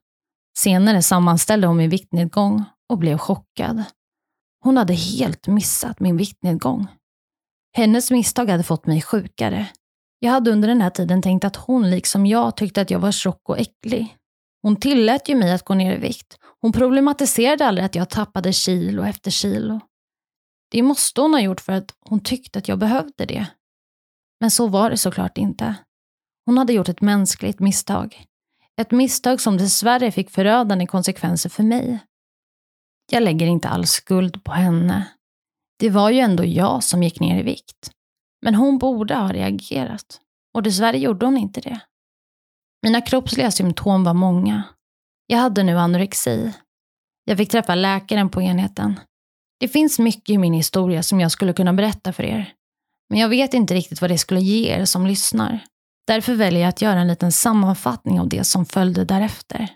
[0.59, 3.85] Senare sammanställde hon min viktnedgång och blev chockad.
[4.65, 6.87] Hon hade helt missat min viktnedgång.
[7.77, 9.67] Hennes misstag hade fått mig sjukare.
[10.19, 13.13] Jag hade under den här tiden tänkt att hon, liksom jag, tyckte att jag var
[13.13, 14.17] tjock och äcklig.
[14.63, 16.39] Hon tillät ju mig att gå ner i vikt.
[16.61, 19.81] Hon problematiserade aldrig att jag tappade kilo efter kilo.
[20.71, 23.47] Det måste hon ha gjort för att hon tyckte att jag behövde det.
[24.41, 25.75] Men så var det såklart inte.
[26.47, 28.25] Hon hade gjort ett mänskligt misstag.
[28.81, 32.01] Ett misstag som dessvärre fick förödande konsekvenser för mig.
[33.13, 35.09] Jag lägger inte all skuld på henne.
[35.79, 37.91] Det var ju ändå jag som gick ner i vikt.
[38.43, 40.21] Men hon borde ha reagerat.
[40.55, 41.81] Och dessvärre gjorde hon inte det.
[42.83, 44.63] Mina kroppsliga symptom var många.
[45.27, 46.53] Jag hade nu anorexi.
[47.25, 49.01] Jag fick träffa läkaren på enheten.
[49.61, 52.55] Det finns mycket i min historia som jag skulle kunna berätta för er.
[53.11, 55.61] Men jag vet inte riktigt vad det skulle ge er som lyssnar.
[56.07, 59.69] Därför väljer jag att göra en liten sammanfattning av det som följde därefter.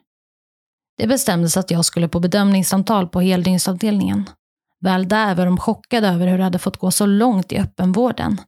[0.97, 4.31] Det bestämdes att jag skulle på bedömningssamtal på heldygnsavdelningen.
[4.81, 8.41] Väl där var de chockade över hur det hade fått gå så långt i öppenvården.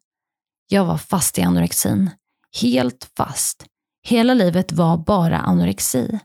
[0.69, 2.11] Jag var fast i anorexin.
[2.63, 3.67] Helt fast.
[4.03, 6.19] Hela livet var bara anorexi.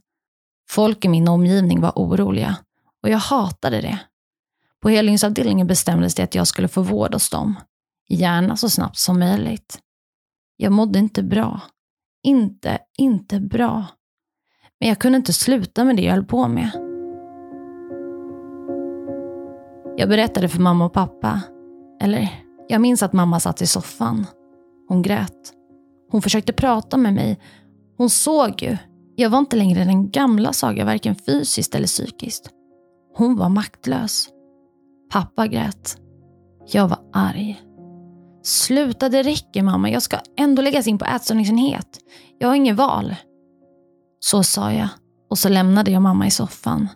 [0.69, 2.57] Folk i min omgivning var oroliga
[3.03, 3.99] och jag hatade det.
[4.81, 7.55] På helgygnsavdelningen bestämdes det att jag skulle få vård hos dem.
[8.09, 9.79] Gärna så snabbt som möjligt.
[10.57, 11.61] Jag mådde inte bra.
[12.23, 13.85] Inte, inte bra.
[14.81, 16.71] Men jag kunde inte sluta med det jag höll på med.
[19.97, 21.41] Jag berättade för mamma och pappa.
[22.01, 22.29] Eller,
[22.67, 24.25] jag minns att mamma satt i soffan.
[24.87, 25.53] Hon grät.
[26.11, 27.39] Hon försökte prata med mig.
[27.97, 28.77] Hon såg ju.
[29.15, 32.49] Jag var inte längre den gamla Saga, varken fysiskt eller psykiskt.
[33.17, 34.29] Hon var maktlös.
[35.11, 35.97] Pappa grät.
[36.71, 37.61] Jag var arg.
[38.43, 39.89] Sluta, det räcker mamma.
[39.89, 41.99] Jag ska ändå läggas in på ätstörningsenhet.
[42.39, 43.15] Jag har inget val.
[44.23, 44.87] Så sa jag
[45.29, 46.87] och så lämnade jag mamma i soffan.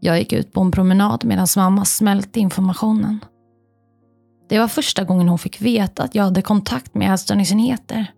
[0.00, 3.24] Jag gick ut på en promenad medan mamma smälte informationen.
[4.48, 8.12] Det var första gången hon fick veta att jag hade kontakt med ätstörningsenheter.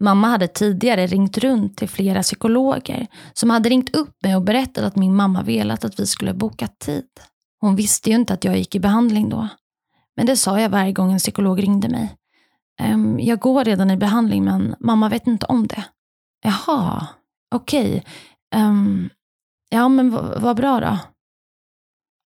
[0.00, 4.84] Mamma hade tidigare ringt runt till flera psykologer som hade ringt upp mig och berättat
[4.84, 7.04] att min mamma velat att vi skulle boka tid.
[7.60, 9.48] Hon visste ju inte att jag gick i behandling då.
[10.16, 12.16] Men det sa jag varje gång en psykolog ringde mig.
[12.80, 15.84] Ehm, jag går redan i behandling men mamma vet inte om det.
[16.44, 17.06] Jaha,
[17.54, 17.88] okej.
[17.88, 17.96] Okay.
[18.54, 19.10] Um, ehm,
[19.70, 20.10] ja men
[20.42, 20.98] vad bra då.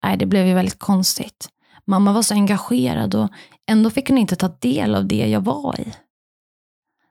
[0.03, 1.49] Nej, det blev ju väldigt konstigt.
[1.88, 3.29] Mamma var så engagerad och
[3.71, 5.93] ändå fick hon inte ta del av det jag var i.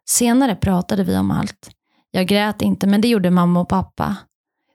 [0.09, 1.71] Senare pratade vi om allt.
[2.11, 4.17] Jag grät inte, men det gjorde mamma och pappa.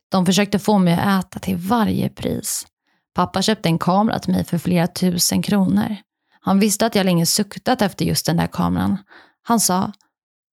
[0.10, 2.68] De försökte få mig att äta till varje pris.
[3.16, 5.96] Pappa köpte en kamera till mig för flera tusen kronor.
[6.40, 8.98] Han visste att jag länge suktat efter just den där kameran.
[9.42, 9.92] Han sa,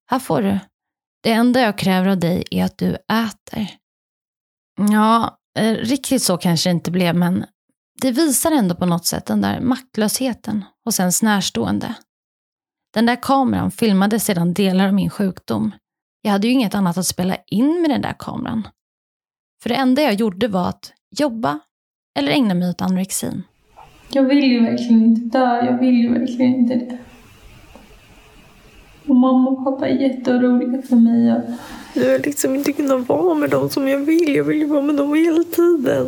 [0.06, 0.58] här får du.
[1.22, 3.68] Det enda jag kräver av dig är att du äter.
[4.90, 7.44] Ja, eh, riktigt så kanske det inte blev, men
[8.02, 11.94] det visar ändå på något sätt den där maktlösheten hos ens närstående.
[12.94, 15.72] Den där kameran filmade sedan delar av min sjukdom.
[16.22, 18.68] Jag hade ju inget annat att spela in med den där kameran.
[19.62, 21.60] För det enda jag gjorde var att jobba
[22.18, 23.42] eller ägna mig åt anorexin.
[24.12, 25.64] Jag vill ju verkligen inte dö.
[25.64, 26.98] Jag vill ju verkligen inte det.
[29.10, 31.32] Och mamma och pappa är jätteoroliga för mig.
[31.32, 31.42] Och...
[31.94, 34.36] Jag vill liksom inte kunna vara med dem som jag vill.
[34.36, 36.06] Jag vill ju vara med dem hela tiden.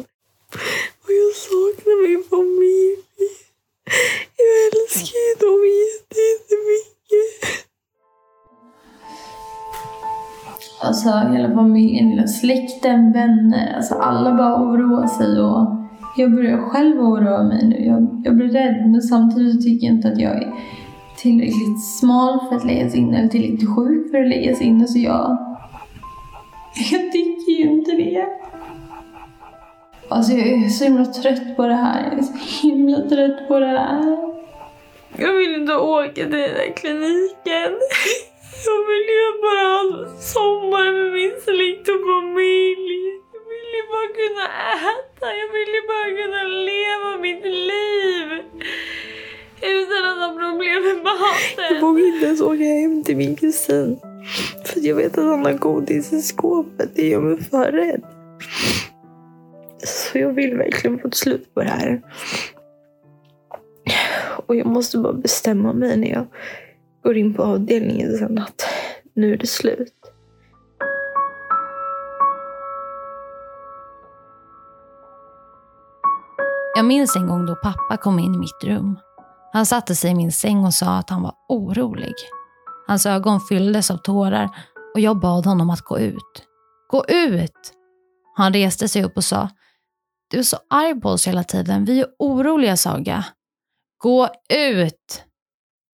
[1.02, 2.96] Och jag saknar min familj.
[4.42, 5.60] Jag älskar ju dem
[6.20, 7.66] jättemycket.
[10.80, 13.76] Alltså hela familjen, hela släkten, vänner.
[13.76, 15.66] Alltså alla bara oroar sig och
[16.16, 17.84] jag börjar själv oroa mig nu.
[17.86, 20.52] Jag, jag blir rädd men samtidigt tycker jag inte att jag är
[21.22, 24.88] tillräckligt smal för att läggas in eller tillräckligt sjuk för att läggas in.
[24.88, 25.36] Så jag,
[26.92, 28.26] jag tycker ju inte det.
[30.08, 32.04] Alltså jag är så himla trött på det här.
[32.04, 34.32] Jag är så himla trött på det här.
[35.16, 37.72] Jag vill inte åka till den här kliniken.
[38.66, 39.82] Jag vill ju bara ha
[40.20, 42.92] sommar med min släkt och familj.
[43.34, 44.46] Jag vill ju bara kunna
[44.94, 45.26] äta.
[45.40, 48.28] Jag vill ju bara kunna leva mitt liv.
[49.62, 51.74] Utan att ha problem med maten.
[51.74, 53.98] Jag vågar inte ens åka hem till min kusin.
[54.64, 56.90] För jag vet att han har godis i skåpet.
[56.94, 58.02] Det gör mig för rädd.
[59.84, 62.02] Så jag vill verkligen få ett slut på det här.
[64.46, 66.26] Och jag måste bara bestämma mig när jag
[67.02, 68.62] går in på avdelningen sen att
[69.14, 69.94] nu är det slut.
[76.76, 78.96] Jag minns en gång då pappa kom in i mitt rum.
[79.52, 82.14] Han satte sig i min säng och sa att han var orolig.
[82.86, 84.50] Hans ögon fylldes av tårar
[84.94, 86.46] och jag bad honom att gå ut.
[86.88, 87.72] Gå ut!
[88.34, 89.48] Han reste sig upp och sa
[90.30, 91.84] Du är så arg på oss hela tiden.
[91.84, 93.24] Vi är oroliga, Saga.
[93.98, 95.24] Gå ut!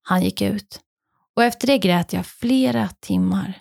[0.02, 0.80] Han gick ut.
[1.36, 3.60] Och efter det grät jag flera timmar.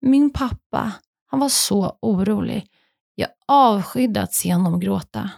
[0.00, 0.92] Min pappa,
[1.30, 2.66] han var så orolig.
[3.14, 5.30] Jag avskydde att se honom gråta.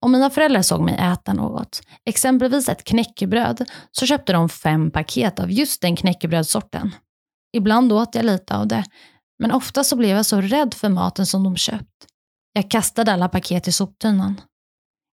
[0.00, 5.38] Om mina föräldrar såg mig äta något, exempelvis ett knäckebröd, så köpte de fem paket
[5.38, 6.94] av just den knäckebrödssorten.
[7.52, 8.84] Ibland åt jag lite av det,
[9.38, 12.06] men ofta så blev jag så rädd för maten som de köpt.
[12.52, 14.40] Jag kastade alla paket i soptunnan.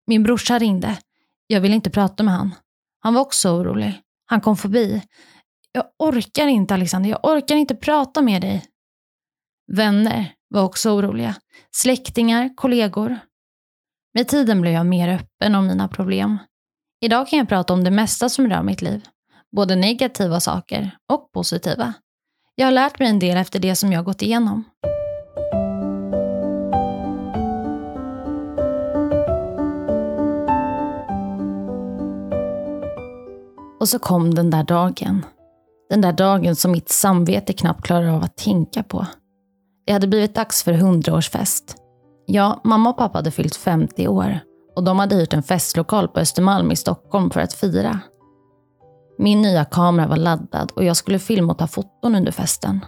[0.07, 0.97] Min brorsa ringde.
[1.47, 2.55] Jag ville inte prata med han.
[2.99, 4.01] Han var också orolig.
[4.25, 5.01] Han kom förbi.
[5.71, 8.65] Jag orkar inte Alexander, jag orkar inte prata med dig.
[9.71, 11.35] Vänner var också oroliga.
[11.71, 13.19] Släktingar, kollegor.
[14.15, 16.37] Med tiden blev jag mer öppen om mina problem.
[17.01, 19.05] Idag kan jag prata om det mesta som rör mitt liv.
[19.55, 21.93] Både negativa saker och positiva.
[22.55, 24.63] Jag har lärt mig en del efter det som jag gått igenom.
[33.79, 35.25] Och så kom den där dagen.
[35.89, 39.07] Den där dagen som mitt samvete knappt klarar av att tänka på.
[39.85, 41.84] Det hade blivit dags för hundraårsfest.
[42.25, 44.39] Ja, mamma och pappa hade fyllt 50 år
[44.75, 47.99] och de hade hyrt en festlokal på Östermalm i Stockholm för att fira.
[49.17, 52.85] Min nya kamera var laddad och jag skulle filma och ta foton under festen.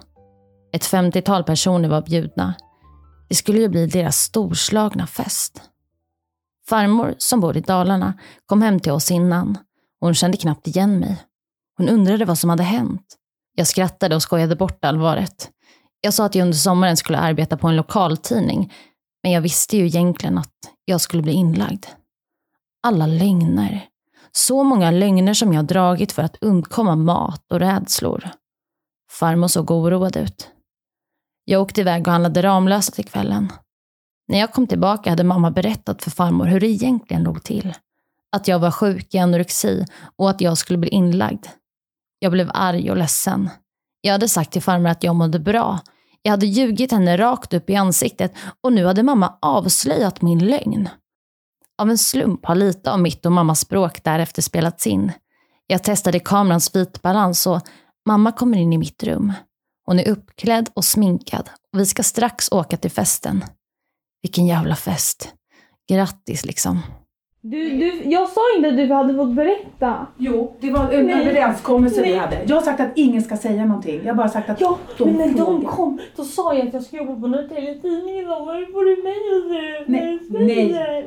[0.74, 2.54] Ett 50-tal personer var bjudna.
[3.30, 5.62] Det skulle ju bli deras storslagna fest.
[6.70, 8.14] Farmor, som bor i Dalarna,
[8.46, 9.58] kom hem till oss innan.
[10.00, 11.24] Hon kände knappt igen mig.
[11.78, 13.16] Hon undrade vad som hade hänt.
[13.56, 15.50] Jag skrattade och skojade bort allvaret.
[16.02, 18.74] Jag sa att jag under sommaren skulle arbeta på en lokaltidning,
[19.24, 20.54] men jag visste ju egentligen att
[20.86, 21.86] jag skulle bli inlagd.
[22.84, 23.88] Alla lögner.
[24.32, 28.30] Så många lögner som jag dragit för att undkomma mat och rädslor.
[29.12, 30.52] Farmor såg oroad ut.
[31.46, 33.52] Jag åkte iväg och handlade Ramlösa till kvällen.
[34.28, 37.74] När jag kom tillbaka hade mamma berättat för farmor hur det egentligen låg till.
[38.32, 41.46] Att jag var sjuk i anorexi och att jag skulle bli inlagd.
[42.20, 43.50] Jag blev arg och ledsen.
[44.02, 45.80] Jag hade sagt till farmor att jag mådde bra.
[46.22, 50.90] Jag hade ljugit henne rakt upp i ansiktet och nu hade mamma avslöjat min lögn.
[51.78, 55.12] Av en slump har lite av mitt och mammas språk därefter spelats in.
[55.68, 57.62] Jag testade kamerans vitbalans och
[58.06, 59.34] mamma kommer in i mitt rum.
[59.86, 63.44] Hon är uppklädd och sminkad och vi ska strax åka till festen.
[64.22, 65.34] Vilken jävla fest.
[65.90, 66.82] Grattis liksom.
[67.52, 70.06] Du, du, jag sa inte att du hade fått berätta.
[70.18, 71.22] Jo, det var en Nej.
[71.28, 72.38] överenskommelse vi hade.
[72.48, 74.00] Jag har sagt att ingen ska säga någonting.
[74.04, 75.70] Jag har bara sagt att Ja, de men när de frågar.
[75.70, 78.40] kom, då sa jag att jag ska jobba på Norrtälje Tidning idag.
[78.46, 79.84] Vad får du mig att säga?
[79.86, 81.06] Nej, nej.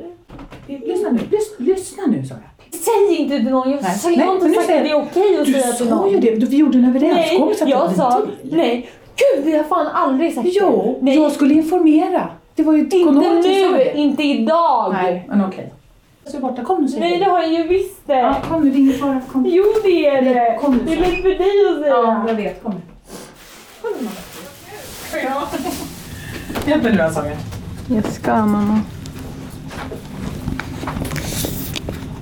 [0.67, 2.79] Lyssna nu, lyssna, lyssna nu sa jag.
[2.81, 3.71] Säg inte till någon.
[3.71, 5.67] Jag, Nej, sa, jag nej, har inte sagt att det är okej att Du säga
[5.73, 6.11] till sa någon.
[6.11, 8.89] ju det, du- vi gjorde en överenskommelse Nej, jag det sa var nej.
[9.15, 10.47] Gud, det har fan aldrig sagt.
[10.51, 11.15] Jo, nej.
[11.15, 12.27] jag skulle informera.
[12.55, 13.97] Det var ju Inte du sa nu, det?
[13.97, 14.93] inte idag.
[14.93, 15.73] Nej, men okej.
[16.25, 18.13] Så borta, kom nu säg Nej, det har jag ju visst det.
[18.13, 19.21] Ja, kom nu, det är ingen fara.
[19.31, 19.45] Kom.
[19.45, 20.57] Jo, det är det.
[20.61, 21.87] Kom nu, det är lätt för dig att säga.
[21.95, 22.63] Ja, jag vet.
[22.63, 22.81] Kom nu.
[23.81, 24.15] Kom nu, mamma.
[25.23, 25.47] Ja.
[26.67, 27.37] Hjälp mig nu då, Saga.
[27.87, 28.79] Jag ska mamma.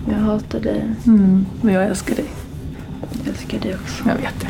[0.10, 0.86] Jag hatar dig.
[1.08, 2.26] Mm, men jag älskar dig.
[3.20, 4.04] Jag älskar dig också.
[4.08, 4.48] Jag vet det.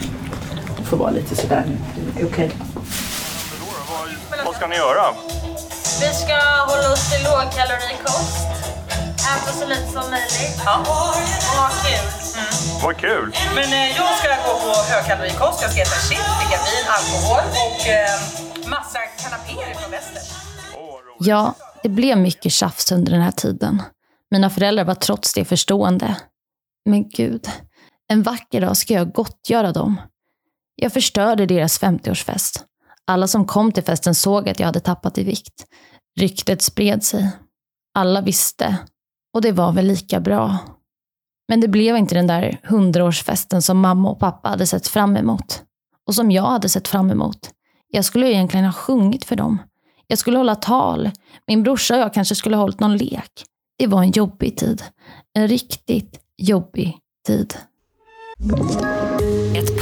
[0.78, 1.78] Du får vara lite sådär nu.
[2.16, 2.52] Det är okej.
[4.46, 5.04] Vad ska ni göra?
[6.02, 6.36] Vi ska
[6.68, 8.79] hålla oss till lågkalorikost.
[9.20, 10.62] Äta så lite som möjligt.
[10.66, 10.80] Ja.
[10.80, 11.16] Och
[11.60, 12.06] ha kul.
[12.84, 13.36] Vad kul!
[13.56, 17.88] Men eh, jag ska gå på högkalorikost, jag ska äta chips, dricka vin, alkohol och
[17.88, 20.22] eh, massa kanapéer från väster.
[21.20, 21.54] Ja,
[21.84, 23.82] det blev mycket tjafs under den här tiden.
[24.32, 26.16] Mina föräldrar var trots det förstående.
[26.86, 27.50] Men gud,
[28.12, 30.02] en vacker dag ska jag gottgöra dem.
[30.76, 32.62] Jag förstörde deras 50-årsfest.
[33.08, 35.66] Alla som kom till festen såg att jag hade tappat i vikt.
[36.20, 37.32] Ryktet spred sig.
[37.94, 38.78] Alla visste.
[39.34, 40.58] Och det var väl lika bra.
[41.48, 45.64] Men det blev inte den där hundraårsfesten som mamma och pappa hade sett fram emot.
[46.08, 47.50] Och som jag hade sett fram emot.
[47.92, 49.58] Jag skulle egentligen ha sjungit för dem.
[50.08, 51.12] Jag skulle hålla tal.
[51.48, 53.46] Min brorsa och jag kanske skulle ha hållit någon lek.
[53.78, 54.84] Det var en jobbig tid.
[55.34, 57.54] En riktigt jobbig tid.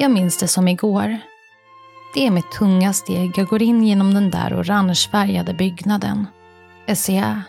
[0.00, 1.18] Jag minns det som igår.
[2.14, 6.26] Det är med tunga steg jag går in genom den där orangefärgade byggnaden.
[6.94, 7.42] SCA.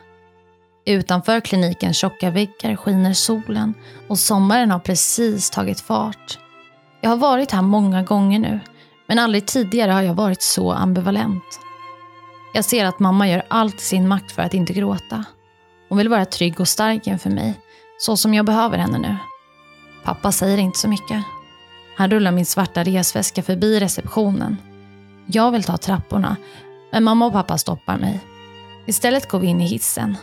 [0.86, 3.74] Utanför klinikens tjocka väggar skiner solen
[4.08, 6.40] och sommaren har precis tagit fart.
[7.02, 8.60] Jag har varit här många gånger nu,
[9.08, 11.60] men aldrig tidigare har jag varit så ambivalent.
[12.54, 15.26] Jag ser att mamma gör allt i sin makt för att inte gråta.
[15.90, 17.54] Hon vill vara trygg och stark inför mig,
[17.98, 19.18] så som jag behöver henne nu.
[20.04, 21.26] Pappa säger inte så mycket.
[21.96, 24.58] Han rullar min svarta resväska förbi receptionen.
[25.26, 26.36] Jag vill ta trapporna,
[26.92, 28.20] men mamma och pappa stoppar mig.
[28.86, 30.18] Istället går vi in i hissen.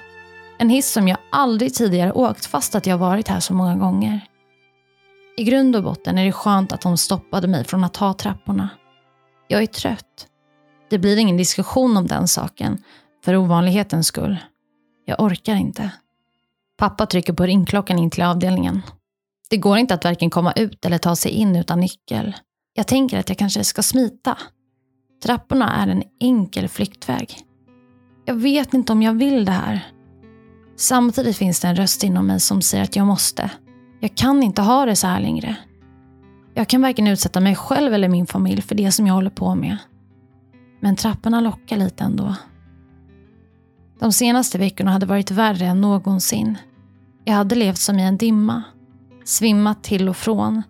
[0.58, 4.20] En hiss som jag aldrig tidigare åkt fast att jag varit här så många gånger.
[5.36, 8.68] I grund och botten är det skönt att de stoppade mig från att ta trapporna.
[9.48, 10.26] Jag är trött.
[10.90, 12.82] Det blir ingen diskussion om den saken,
[13.24, 14.36] för ovanlighetens skull.
[15.04, 15.90] Jag orkar inte.
[16.78, 18.82] Pappa trycker på ringklockan in till avdelningen.
[19.50, 22.36] Det går inte att varken komma ut eller ta sig in utan nyckel.
[22.74, 24.38] Jag tänker att jag kanske ska smita.
[25.22, 27.38] Trapporna är en enkel flyktväg.
[28.24, 29.92] Jag vet inte om jag vill det här.
[30.76, 33.50] Samtidigt finns det en röst inom mig som säger att jag måste.
[34.00, 35.56] Jag kan inte ha det så här längre.
[36.54, 39.54] Jag kan varken utsätta mig själv eller min familj för det som jag håller på
[39.54, 39.76] med.
[40.80, 42.34] Men trapporna lockar lite ändå.
[44.00, 46.58] De senaste veckorna hade varit värre än någonsin.
[47.24, 48.62] Jag hade levt som i en dimma.
[49.28, 50.62] Svimmat till och från.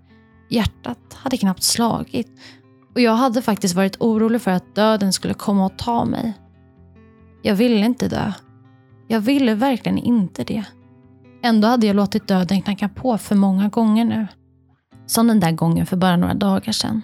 [0.49, 2.29] Hjärtat hade knappt slagit.
[2.95, 6.33] Och jag hade faktiskt varit orolig för att döden skulle komma och ta mig.
[7.43, 8.33] Jag ville inte dö.
[9.09, 10.65] Jag ville verkligen inte det.
[11.43, 14.27] Ändå hade jag låtit döden knacka på för många gånger nu.
[15.07, 17.03] Som den där gången för bara några dagar sedan.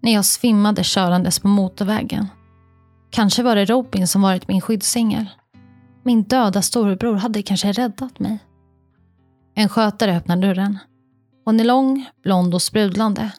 [0.00, 2.26] När jag svimmade körandes på motorvägen.
[3.10, 5.26] Kanske var det Robin som varit min skyddsängel.
[6.02, 8.38] Min döda storebror hade kanske räddat mig.
[9.54, 10.78] En skötare öppnar dörren.
[11.44, 13.32] Hon är lång, blond och sprudlande.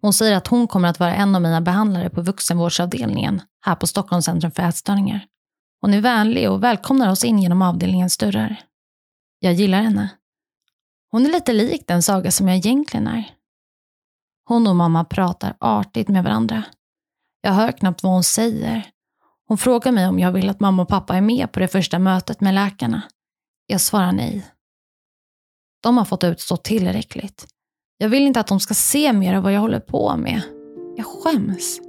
[0.00, 3.86] Hon säger att hon kommer att vara en av mina behandlare på vuxenvårdsavdelningen här på
[3.86, 5.26] Stockholms centrum för ätstörningar.
[5.80, 8.62] Hon är vänlig och välkomnar oss in genom avdelningens dörrar.
[9.38, 10.10] Jag gillar henne.
[11.10, 13.30] Hon är lite lik den Saga som jag egentligen är.
[14.48, 16.62] Hon och mamma pratar artigt med varandra.
[17.40, 18.86] Jag hör knappt vad hon säger.
[19.48, 21.98] Hon frågar mig om jag vill att mamma och pappa är med på det första
[21.98, 23.02] mötet med läkarna.
[23.66, 24.46] Jag svarar nej.
[25.84, 27.46] De har fått utstå tillräckligt.
[27.98, 30.42] Jag vill inte att de ska se mer av vad jag håller på med.
[30.96, 31.80] Jag skäms.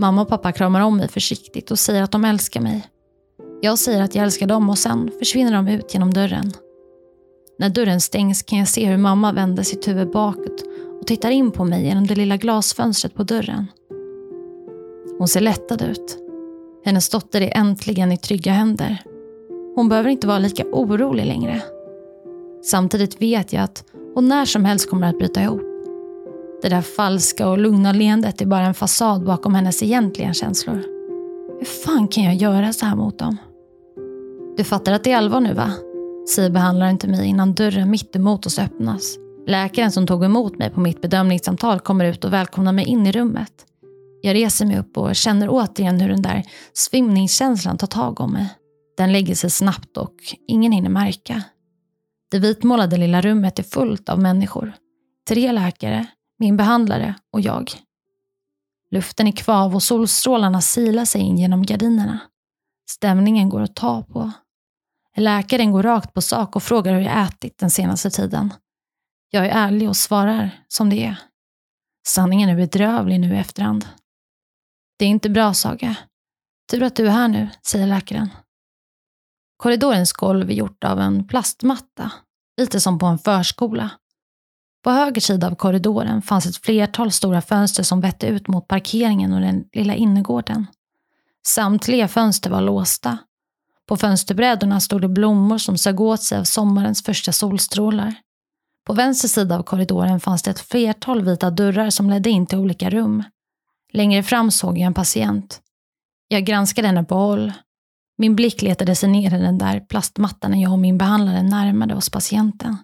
[0.00, 2.86] Mamma och pappa kramar om mig försiktigt och säger att de älskar mig.
[3.60, 6.52] Jag säger att jag älskar dem och sen försvinner de ut genom dörren.
[7.58, 10.62] När dörren stängs kan jag se hur mamma vänder sitt huvud bakåt
[11.00, 13.66] och tittar in på mig genom det lilla glasfönstret på dörren.
[15.18, 16.18] Hon ser lättad ut.
[16.84, 19.02] Hennes dotter är äntligen i trygga händer.
[19.74, 21.62] Hon behöver inte vara lika orolig längre.
[22.62, 23.84] Samtidigt vet jag att
[24.14, 25.62] hon när som helst kommer att bryta ihop.
[26.62, 30.82] Det där falska och lugna leendet är bara en fasad bakom hennes egentliga känslor.
[31.58, 33.36] Hur fan kan jag göra så här mot dem?
[34.56, 35.72] Du fattar att det är allvar nu va?
[36.34, 39.18] Säger behandlaren till mig innan dörren mitt emot oss öppnas.
[39.46, 43.12] Läkaren som tog emot mig på mitt bedömningssamtal kommer ut och välkomnar mig in i
[43.12, 43.52] rummet.
[44.22, 48.48] Jag reser mig upp och känner återigen hur den där svimningskänslan tar tag om mig.
[48.96, 50.14] Den lägger sig snabbt och
[50.46, 51.42] ingen hinner märka.
[52.30, 54.72] Det vitmålade lilla rummet är fullt av människor.
[55.28, 56.06] Tre läkare,
[56.38, 57.72] min behandlare och jag.
[58.90, 62.18] Luften är kvav och solstrålarna silar sig in genom gardinerna.
[62.90, 64.32] Stämningen går att ta på.
[65.16, 68.54] Läkaren går rakt på sak och frågar hur jag ätit den senaste tiden.
[69.30, 71.18] Jag är ärlig och svarar som det är.
[72.06, 73.88] Sanningen är bedrövlig nu i efterhand.
[74.98, 75.96] Det är inte bra, Saga.
[76.70, 78.30] Tur att du är här nu, säger läkaren.
[79.58, 82.12] Korridorens golv är gjort av en plastmatta,
[82.60, 83.90] lite som på en förskola.
[84.84, 89.32] På höger sida av korridoren fanns ett flertal stora fönster som vette ut mot parkeringen
[89.32, 90.66] och den lilla innergården.
[91.46, 93.18] Samtliga fönster var låsta.
[93.88, 98.14] På fönsterbrädorna stod det blommor som sög åt sig av sommarens första solstrålar.
[98.86, 102.58] På vänster sida av korridoren fanns det ett flertal vita dörrar som ledde in till
[102.58, 103.24] olika rum.
[103.92, 105.60] Längre fram såg jag en patient.
[106.28, 107.52] Jag granskade henne på håll.
[108.18, 111.94] Min blick letade sig ner i den där plastmattan när jag och min behandlare närmade
[111.94, 112.76] oss patienten.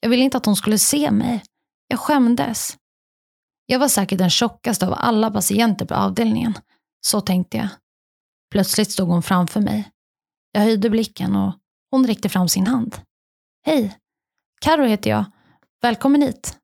[0.00, 1.42] Jag ville inte att hon skulle se mig.
[1.88, 2.76] Jag skämdes.
[3.66, 6.54] Jag var säkert den tjockaste av alla patienter på avdelningen.
[7.00, 7.68] Så tänkte jag.
[8.50, 9.90] Plötsligt stod hon framför mig.
[10.52, 11.54] Jag höjde blicken och
[11.90, 12.96] hon räckte fram sin hand.
[13.66, 13.98] Hej,
[14.60, 15.24] Karo heter jag.
[15.82, 16.58] Välkommen hit.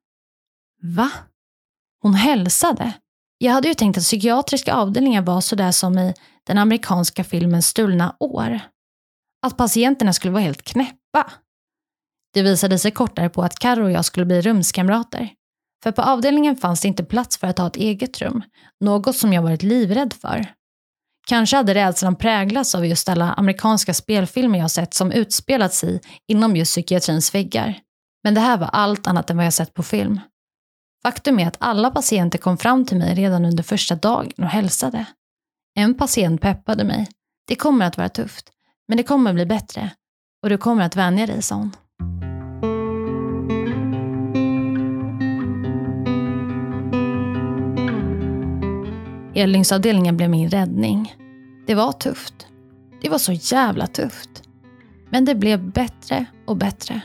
[0.82, 1.10] Va?
[2.02, 2.92] Hon hälsade.
[3.42, 6.14] Jag hade ju tänkt att psykiatriska avdelningar var sådär som i
[6.46, 8.60] den amerikanska filmen Stulna år.
[9.46, 11.32] Att patienterna skulle vara helt knäppa.
[12.34, 15.28] Det visade sig kort därpå att Karo och jag skulle bli rumskamrater.
[15.82, 18.42] För på avdelningen fanns det inte plats för att ha ett eget rum,
[18.80, 20.46] något som jag varit livrädd för.
[21.26, 26.56] Kanske hade rädslan präglats av just alla amerikanska spelfilmer jag sett som utspelats i inom
[26.56, 27.80] just psykiatrins väggar.
[28.24, 30.20] Men det här var allt annat än vad jag sett på film.
[31.02, 35.06] Faktum är att alla patienter kom fram till mig redan under första dagen och hälsade.
[35.74, 37.08] En patient peppade mig.
[37.46, 38.50] Det kommer att vara tufft,
[38.88, 39.90] men det kommer bli bättre.
[40.42, 41.72] Och du kommer att vänja dig, sa hon.
[49.34, 51.14] Elningsavdelningen blev min räddning.
[51.66, 52.46] Det var tufft.
[53.02, 54.42] Det var så jävla tufft.
[55.10, 57.00] Men det blev bättre och bättre.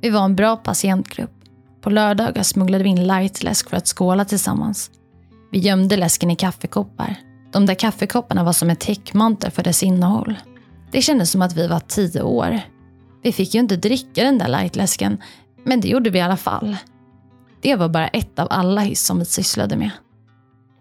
[0.00, 1.39] Vi var en bra patientgrupp.
[1.80, 4.90] På lördagar smugglade vi in lightläsk för att skåla tillsammans.
[5.52, 7.16] Vi gömde läsken i kaffekoppar.
[7.52, 10.36] De där kaffekopparna var som en täckmantel för dess innehåll.
[10.92, 12.60] Det kändes som att vi var tio år.
[13.22, 15.22] Vi fick ju inte dricka den där lightläsken,
[15.64, 16.76] men det gjorde vi i alla fall.
[17.62, 19.90] Det var bara ett av alla hyss som vi sysslade med.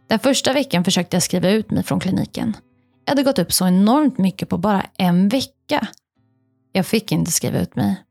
[0.08, 2.58] Den första veckan försökte jag skriva ut mig från kliniken.
[3.06, 5.88] Jag hade gått upp så enormt mycket på bara en vecka.
[6.72, 8.04] Jag fick inte skriva ut mig.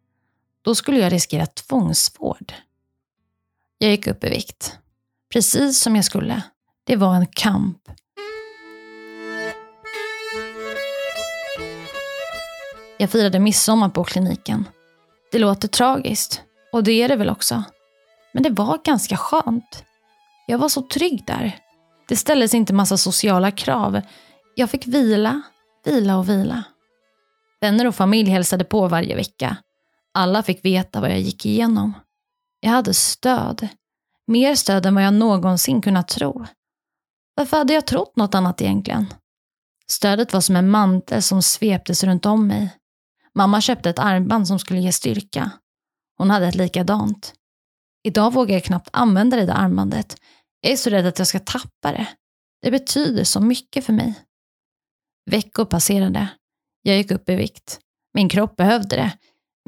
[0.64, 2.52] Då skulle jag riskera tvångsvård.
[3.78, 4.78] Jag gick upp i vikt.
[5.32, 6.42] Precis som jag skulle.
[6.86, 7.78] Det var en kamp.
[12.98, 14.68] Jag firade midsommar på kliniken.
[15.32, 16.42] Det låter tragiskt.
[16.72, 17.64] Och det är det väl också.
[18.32, 19.84] Men det var ganska skönt.
[20.46, 21.58] Jag var så trygg där.
[22.08, 24.00] Det ställdes inte massa sociala krav.
[24.54, 25.42] Jag fick vila,
[25.84, 26.64] vila och vila.
[27.60, 29.56] Vänner och familj hälsade på varje vecka.
[30.14, 31.94] Alla fick veta vad jag gick igenom.
[32.60, 33.68] Jag hade stöd.
[34.26, 36.46] Mer stöd än vad jag någonsin kunnat tro.
[37.34, 39.06] Varför hade jag trott något annat egentligen?
[39.90, 42.76] Stödet var som en mantel som sveptes runt om mig.
[43.34, 45.50] Mamma köpte ett armband som skulle ge styrka.
[46.16, 47.34] Hon hade ett likadant.
[48.02, 50.16] Idag vågar jag knappt använda det där armbandet.
[50.60, 52.06] Jag är så rädd att jag ska tappa det.
[52.62, 54.14] Det betyder så mycket för mig.
[55.30, 56.28] Veckor passerade.
[56.82, 57.80] Jag gick upp i vikt.
[58.14, 59.18] Min kropp behövde det.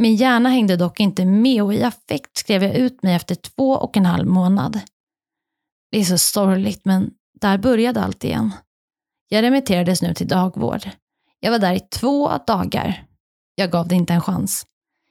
[0.01, 3.73] Min hjärna hängde dock inte med och i affekt skrev jag ut mig efter två
[3.73, 4.81] och en halv månad.
[5.91, 8.53] Det är så sorgligt, men där började allt igen.
[9.29, 10.91] Jag remitterades nu till dagvård.
[11.41, 13.05] Jag var där i två dagar.
[13.55, 14.67] Jag gav det inte en chans.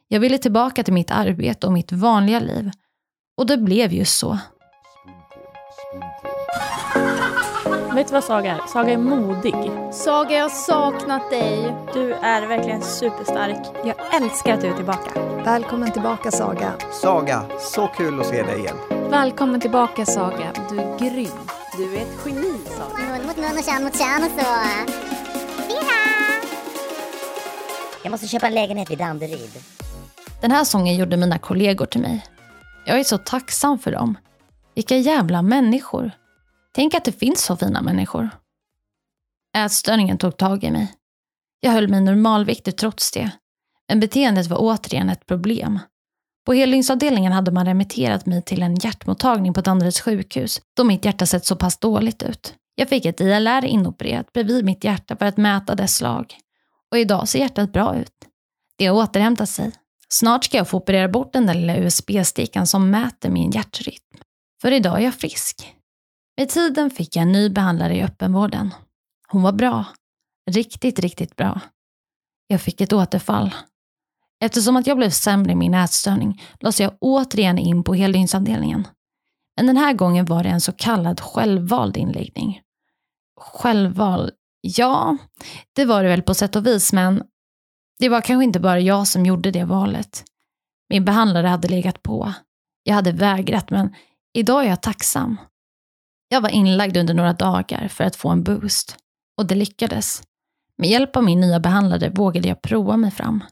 [0.08, 2.72] Jag ville tillbaka till mitt arbete och mitt vanliga liv.
[3.38, 4.40] Och det blev just så.
[7.66, 8.68] Vet du vad Saga är?
[8.68, 9.55] Saga är modig.
[9.93, 11.76] Saga, jag har saknat dig.
[11.93, 13.68] Du är verkligen superstark.
[13.86, 15.22] Jag älskar att du är tillbaka.
[15.45, 16.74] Välkommen tillbaka Saga.
[17.01, 18.76] Saga, så kul att se dig igen.
[19.10, 20.53] Välkommen tillbaka Saga.
[20.70, 21.30] Du är grym.
[21.78, 23.03] Du är ett geni Saga.
[23.18, 24.45] Mun mot mun och känn mot känn och så.
[28.03, 29.51] Jag måste köpa en lägenhet vid Danderyd.
[30.41, 32.26] Den här sången gjorde mina kollegor till mig.
[32.86, 34.18] Jag är så tacksam för dem.
[34.76, 36.12] Vilka jävla människor.
[36.76, 38.30] Tänk att det finns så fina människor.
[39.58, 40.94] Ätstörningen tog tag i mig.
[41.60, 43.32] Jag höll mig normalviktig trots det.
[43.88, 45.80] Men beteendet var återigen ett problem.
[46.46, 51.26] På helningsavdelningen hade man remitterat mig till en hjärtmottagning på Danderyds sjukhus då mitt hjärta
[51.26, 52.54] sett så pass dåligt ut.
[52.76, 56.36] Jag fick ett ILR inopererat bredvid mitt hjärta för att mäta dess slag.
[56.92, 58.14] Och idag ser hjärtat bra ut.
[58.78, 59.72] Det har återhämtat sig.
[60.10, 64.18] Snart ska jag få operera bort den där lilla USB-stickan som mäter min hjärtrytm.
[64.62, 65.76] För idag är jag frisk.
[66.40, 68.74] Med tiden fick jag en ny behandlare i öppenvården.
[69.28, 69.86] Hon var bra.
[70.52, 71.62] Riktigt, riktigt bra.
[72.48, 73.56] Jag fick ett återfall.
[74.44, 78.88] Eftersom att jag blev sämre i min ätstörning lades jag återigen in på heldygnsavdelningen.
[79.56, 82.62] Men den här gången var det en så kallad självvald inläggning.
[83.40, 84.32] Självvald?
[84.62, 85.18] Ja,
[85.76, 87.24] det var det väl på sätt och vis, men
[88.00, 90.24] det var kanske inte bara jag som gjorde det valet.
[90.90, 92.34] Min behandlare hade legat på.
[92.84, 93.96] Jag hade vägrat, men
[94.34, 95.38] idag är jag tacksam.
[96.30, 98.96] Jag var inlagd under några dagar för att få en boost.
[99.38, 100.24] Och det lyckades.
[100.78, 103.44] Med hjälp av min nya behandlare vågade jag prova mig fram.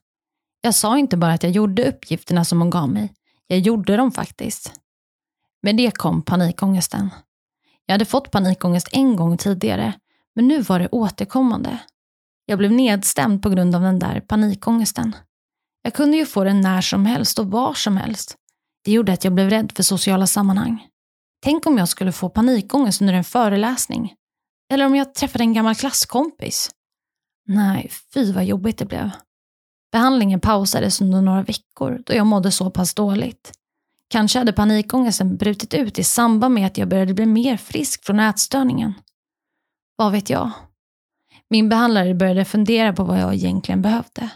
[0.61, 3.13] Jag sa inte bara att jag gjorde uppgifterna som hon gav mig.
[3.47, 4.73] Jag gjorde dem faktiskt.
[5.61, 7.09] Med det kom panikångesten.
[7.85, 9.93] Jag hade fått panikångest en gång tidigare,
[10.35, 11.79] men nu var det återkommande.
[12.45, 15.15] Jag blev nedstämd på grund av den där panikångesten.
[15.81, 18.35] Jag kunde ju få den när som helst och var som helst.
[18.83, 20.87] Det gjorde att jag blev rädd för sociala sammanhang.
[21.39, 24.13] Tänk om jag skulle få panikångest under en föreläsning.
[24.73, 26.69] Eller om jag träffade en gammal klasskompis.
[27.45, 29.09] Nej, fy vad jobbigt det blev.
[29.91, 33.51] Behandlingen pausades under några veckor då jag mådde så pass dåligt.
[34.09, 38.19] Kanske hade panikångesten brutit ut i samband med att jag började bli mer frisk från
[38.19, 38.93] ätstörningen.
[39.95, 40.51] Vad vet jag?
[41.49, 44.29] Min behandlare började fundera på vad jag egentligen behövde.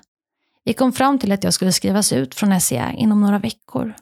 [0.64, 3.94] Vi kom fram till att jag skulle skrivas ut från SCA inom några veckor.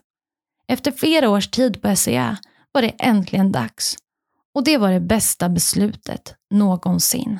[0.68, 2.36] Efter flera års tid på SCA
[2.72, 3.96] var det äntligen dags.
[4.54, 7.38] Och det var det bästa beslutet någonsin.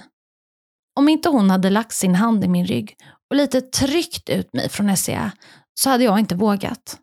[0.97, 2.97] Om inte hon hade lagt sin hand i min rygg
[3.31, 5.33] och lite tryckt ut mig från SCA
[5.75, 6.99] så hade jag inte vågat.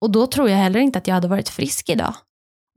[0.00, 2.14] Och då tror jag heller inte att jag hade varit frisk idag.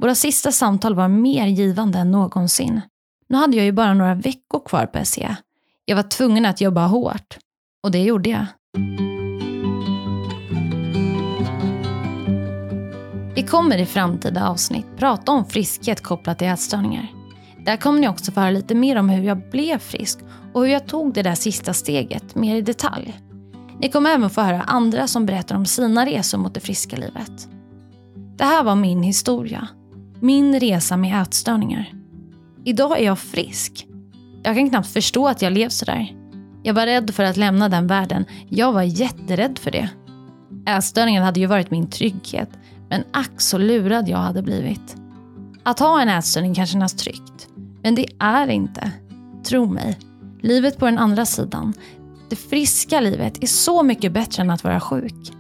[0.01, 2.81] Våra sista samtal var mer givande än någonsin.
[3.29, 5.37] Nu hade jag ju bara några veckor kvar på SCA.
[5.85, 7.37] Jag var tvungen att jobba hårt.
[7.83, 8.45] Och det gjorde jag.
[13.36, 17.07] Vi kommer i framtida avsnitt prata om friskhet kopplat till ätstörningar.
[17.65, 20.19] Där kommer ni också få höra lite mer om hur jag blev frisk
[20.53, 23.19] och hur jag tog det där sista steget mer i detalj.
[23.79, 27.47] Ni kommer även få höra andra som berättar om sina resor mot det friska livet.
[28.38, 29.67] Det här var min historia.
[30.19, 31.93] Min resa med ätstörningar.
[32.63, 33.88] Idag är jag frisk.
[34.43, 36.15] Jag kan knappt förstå att jag levt sådär.
[36.63, 38.25] Jag var rädd för att lämna den världen.
[38.49, 39.89] Jag var jätterädd för det.
[40.67, 42.49] Ätstörningen hade ju varit min trygghet,
[42.93, 44.95] men ack så lurad jag hade blivit.
[45.63, 47.47] Att ha en ätstörning kan kännas tryggt,
[47.83, 48.91] men det är inte.
[49.45, 49.97] Tro mig,
[50.41, 51.73] livet på den andra sidan,
[52.29, 55.33] det friska livet är så mycket bättre än att vara sjuk.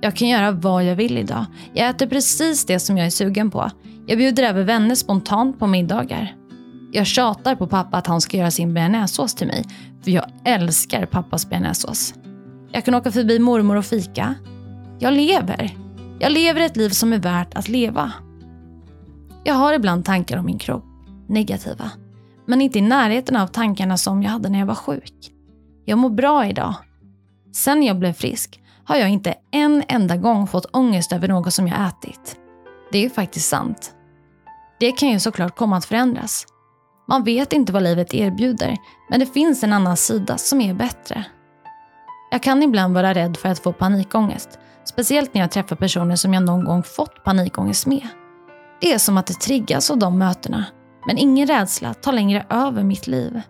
[0.00, 1.44] Jag kan göra vad jag vill idag.
[1.74, 3.70] Jag äter precis det som jag är sugen på.
[4.06, 6.36] Jag bjuder över vänner spontant på middagar.
[6.92, 9.64] Jag tjatar på pappa att han ska göra sin bearnaisesås till mig,
[10.02, 12.14] för jag älskar pappas bearnaisesås.
[12.72, 14.34] Jag kan åka förbi mormor och fika.
[14.98, 15.87] Jag lever.
[16.20, 18.12] Jag lever ett liv som är värt att leva.
[19.44, 20.84] Jag har ibland tankar om min kropp,
[21.28, 21.90] negativa.
[22.46, 25.32] Men inte i närheten av tankarna som jag hade när jag var sjuk.
[25.84, 26.74] Jag mår bra idag.
[27.52, 31.68] Sen jag blev frisk har jag inte en enda gång fått ångest över något som
[31.68, 32.36] jag ätit.
[32.92, 33.94] Det är faktiskt sant.
[34.80, 36.46] Det kan ju såklart komma att förändras.
[37.08, 38.76] Man vet inte vad livet erbjuder,
[39.10, 41.24] men det finns en annan sida som är bättre.
[42.30, 44.58] Jag kan ibland vara rädd för att få panikångest,
[44.88, 48.08] speciellt när jag träffar personer som jag någon gång fått panikångest med.
[48.80, 50.64] Det är som att det triggas av de mötena,
[51.06, 53.40] men ingen rädsla tar längre över mitt liv.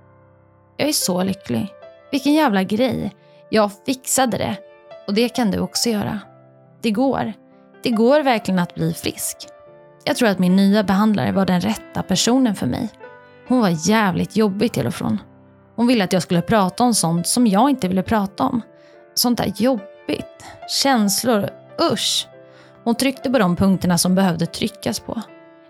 [0.77, 1.69] Jag är så lycklig.
[2.11, 3.15] Vilken jävla grej.
[3.51, 4.57] Jag fixade det.
[5.07, 6.21] Och det kan du också göra.
[6.83, 7.33] Det går.
[7.83, 9.37] Det går verkligen att bli frisk.
[10.05, 12.91] Jag tror att min nya behandlare var den rätta personen för mig.
[13.49, 15.19] Hon var jävligt jobbig till och från.
[15.77, 18.61] Hon ville att jag skulle prata om sånt som jag inte ville prata om.
[19.15, 19.53] Sånt där
[20.09, 20.45] jobbigt.
[20.69, 21.49] Känslor.
[21.93, 22.29] Usch.
[22.85, 25.23] Hon tryckte på de punkterna som behövde tryckas på.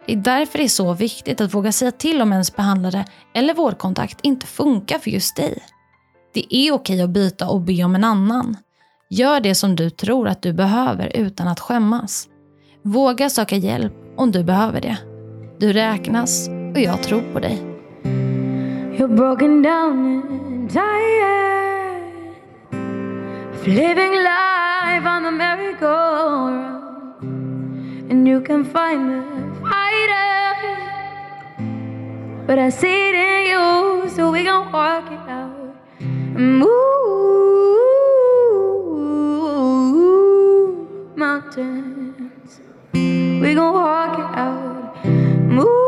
[0.06, 3.54] Det är därför det är så viktigt att våga säga till om ens behandlare eller
[3.54, 5.62] vårdkontakt inte funkar för just dig.
[6.34, 8.56] Det är okej att byta och be om en annan.
[9.10, 12.28] Gör det som du tror att du behöver utan att skämmas.
[12.82, 14.98] Våga söka hjälp om du behöver det.
[15.58, 17.62] Du räknas och jag tror på dig.
[23.68, 27.22] Living life on the merry-go-round,
[28.10, 29.22] and you can find the
[29.60, 30.86] fighters,
[32.46, 35.76] but I see it in you, so we gon' work it out.
[36.00, 36.78] Move
[41.14, 42.60] mountains.
[42.94, 45.87] We gon' walk it out, move